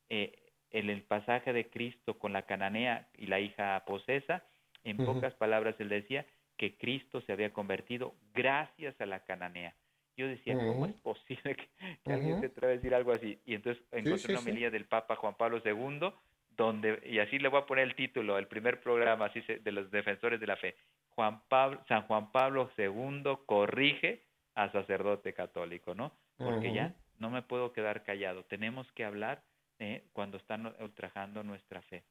[0.09, 0.33] eh,
[0.71, 4.43] en el pasaje de Cristo con la cananea y la hija posesa,
[4.83, 5.05] en Ujú.
[5.05, 6.25] pocas palabras él decía
[6.57, 9.75] que Cristo se había convertido gracias a la cananea.
[10.17, 11.69] Yo decía, ¿cómo es posible que,
[12.03, 13.39] que alguien se atreva a decir algo así?
[13.45, 14.49] Y entonces encontré sí, una sí.
[14.49, 16.11] homilía del Papa Juan Pablo II,
[16.49, 19.71] donde, y así le voy a poner el título, el primer programa así se- de
[19.71, 20.75] los defensores de la fe.
[21.09, 24.23] Juan Pablo, San Juan Pablo II corrige
[24.55, 26.11] a sacerdote católico, ¿no?
[26.37, 28.43] Porque ya no me puedo quedar callado.
[28.45, 29.43] Tenemos que hablar
[29.79, 32.03] eh, cuando están ultrajando nuestra fe.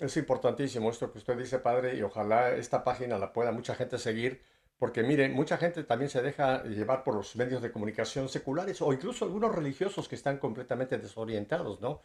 [0.00, 3.98] Es importantísimo esto que usted dice, padre, y ojalá esta página la pueda mucha gente
[3.98, 4.40] seguir,
[4.78, 8.90] porque mire, mucha gente también se deja llevar por los medios de comunicación seculares o
[8.92, 12.00] incluso algunos religiosos que están completamente desorientados, ¿no?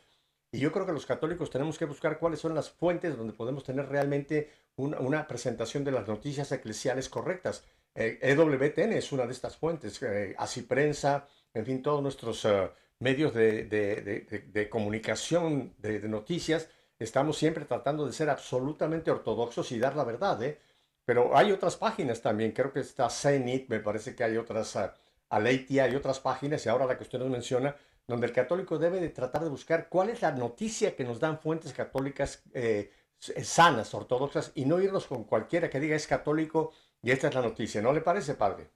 [0.52, 3.64] Y yo creo que los católicos tenemos que buscar cuáles son las fuentes donde podemos
[3.64, 7.64] tener realmente una, una presentación de las noticias eclesiales correctas.
[7.94, 12.70] Eh, EWTN es una de estas fuentes, eh, así prensa, en fin, todos nuestros eh,
[13.00, 16.70] medios de, de- de- de- comunicación de noticias,
[17.00, 20.60] estamos siempre tratando de ser absolutamente ortodoxos y dar la verdad, ¿eh?
[21.06, 24.90] Pero hay otras páginas también, creo que está Zenit, me parece que hay otras, uh,
[25.30, 27.76] Aleitia, hay otras páginas, y ahora la que usted nos menciona,
[28.08, 31.40] donde el católico debe de tratar de buscar cuál es la noticia que nos dan
[31.40, 36.74] fuentes católicas eh, s- sanas, ortodoxas, y no irnos con cualquiera que diga es católico
[37.02, 37.82] y esta es la noticia.
[37.82, 38.70] ¿No le parece, padre?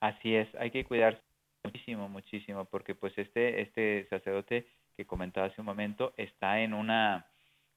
[0.00, 1.20] Así es, hay que cuidarse
[1.64, 4.66] muchísimo, muchísimo, porque pues este, este sacerdote
[4.96, 7.29] que comentaba hace un momento está en una,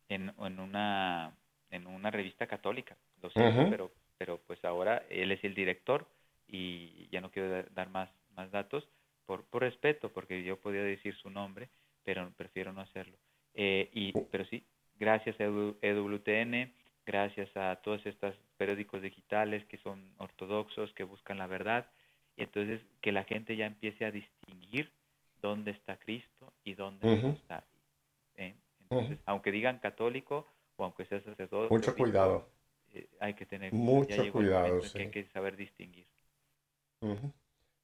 [0.10, 1.36] en, en una,
[1.72, 3.40] en una revista católica, lo sé,
[3.70, 6.08] pero, pero pues ahora él es el director
[6.48, 8.88] y ya no quiero da- dar más, más datos
[9.26, 11.70] por, por respeto, porque yo podía decir su nombre,
[12.04, 13.18] pero prefiero no hacerlo.
[13.56, 14.66] Eh, y, pero sí,
[15.00, 16.74] gracias a EW- EWTN,
[17.06, 21.90] gracias a todos estos periódicos digitales que son ortodoxos, que buscan la verdad,
[22.36, 24.92] y entonces que la gente ya empiece a distinguir
[25.42, 27.64] dónde está Cristo y dónde no está.
[28.36, 28.56] ¿eh?
[28.94, 32.50] Entonces, aunque digan católico o aunque sea sacerdote, Mucho obispo, cuidado.
[32.90, 35.00] eh, hay que tener Mucho cuidado, en que sí.
[35.00, 36.08] hay que saber distinguir.
[37.02, 37.34] Ujú.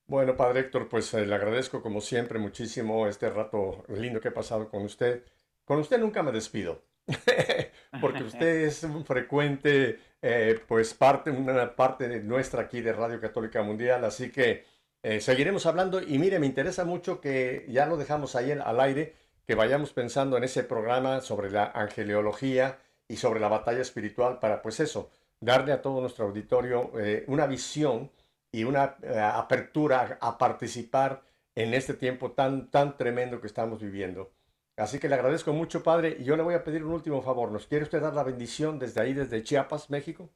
[0.08, 4.32] Bueno, padre Héctor, pues eh, le agradezco como siempre muchísimo este rato lindo que he
[4.32, 5.24] pasado con usted.
[5.66, 6.84] Con usted nunca me despido,
[8.00, 13.22] porque usted es un frecuente, eh, pues parte, una parte de nuestra aquí de Radio
[13.22, 14.66] Católica Mundial, así que
[15.04, 19.16] eh, seguiremos hablando y mire, me interesa mucho que ya lo dejamos ahí al aire,
[19.50, 22.78] que vayamos pensando en ese programa sobre la angeleología
[23.08, 25.10] y sobre la batalla espiritual para, pues eso,
[25.42, 28.12] darle a todo nuestro auditorio eh, una visión
[28.52, 31.24] y una eh, apertura a, a participar
[31.56, 34.32] en este tiempo tan, tan tremendo que estamos viviendo.
[34.78, 37.52] Así que le agradezco mucho, Padre, y yo le voy a pedir un último favor.
[37.52, 40.30] ¿Nos quiere usted dar la bendición desde ahí, desde Chiapas, México?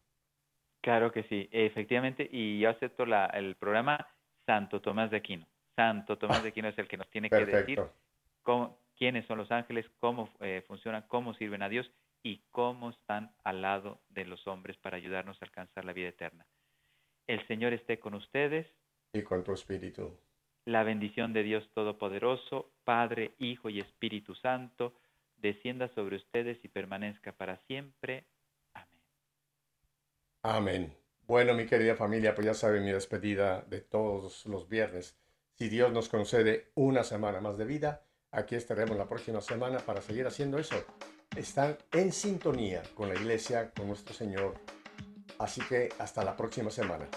[0.81, 4.07] Claro que sí, efectivamente, y yo acepto la, el programa
[4.47, 5.47] Santo Tomás de Aquino.
[5.75, 7.93] Santo Tomás de Aquino es el que nos tiene que decir Perfecto.
[8.41, 11.89] cómo- quiénes son los ángeles, cómo eh, funcionan, cómo sirven a Dios
[12.23, 16.45] y cómo están al lado de los hombres para ayudarnos a alcanzar la vida eterna.
[17.27, 18.67] El Señor esté con ustedes.
[19.13, 20.17] Y con tu espíritu.
[20.65, 24.93] La bendición de Dios Todopoderoso, Padre, Hijo y Espíritu Santo,
[25.37, 28.25] descienda sobre ustedes y permanezca para siempre.
[30.41, 30.95] Amén.
[31.27, 35.17] Bueno, mi querida familia, pues ya saben mi despedida de todos los viernes.
[35.57, 40.01] Si Dios nos concede una semana más de vida, aquí estaremos la próxima semana para
[40.01, 40.75] seguir haciendo eso.
[41.35, 44.55] Están en sintonía con la iglesia, con nuestro Señor.
[45.39, 47.07] Así que hasta la próxima semana.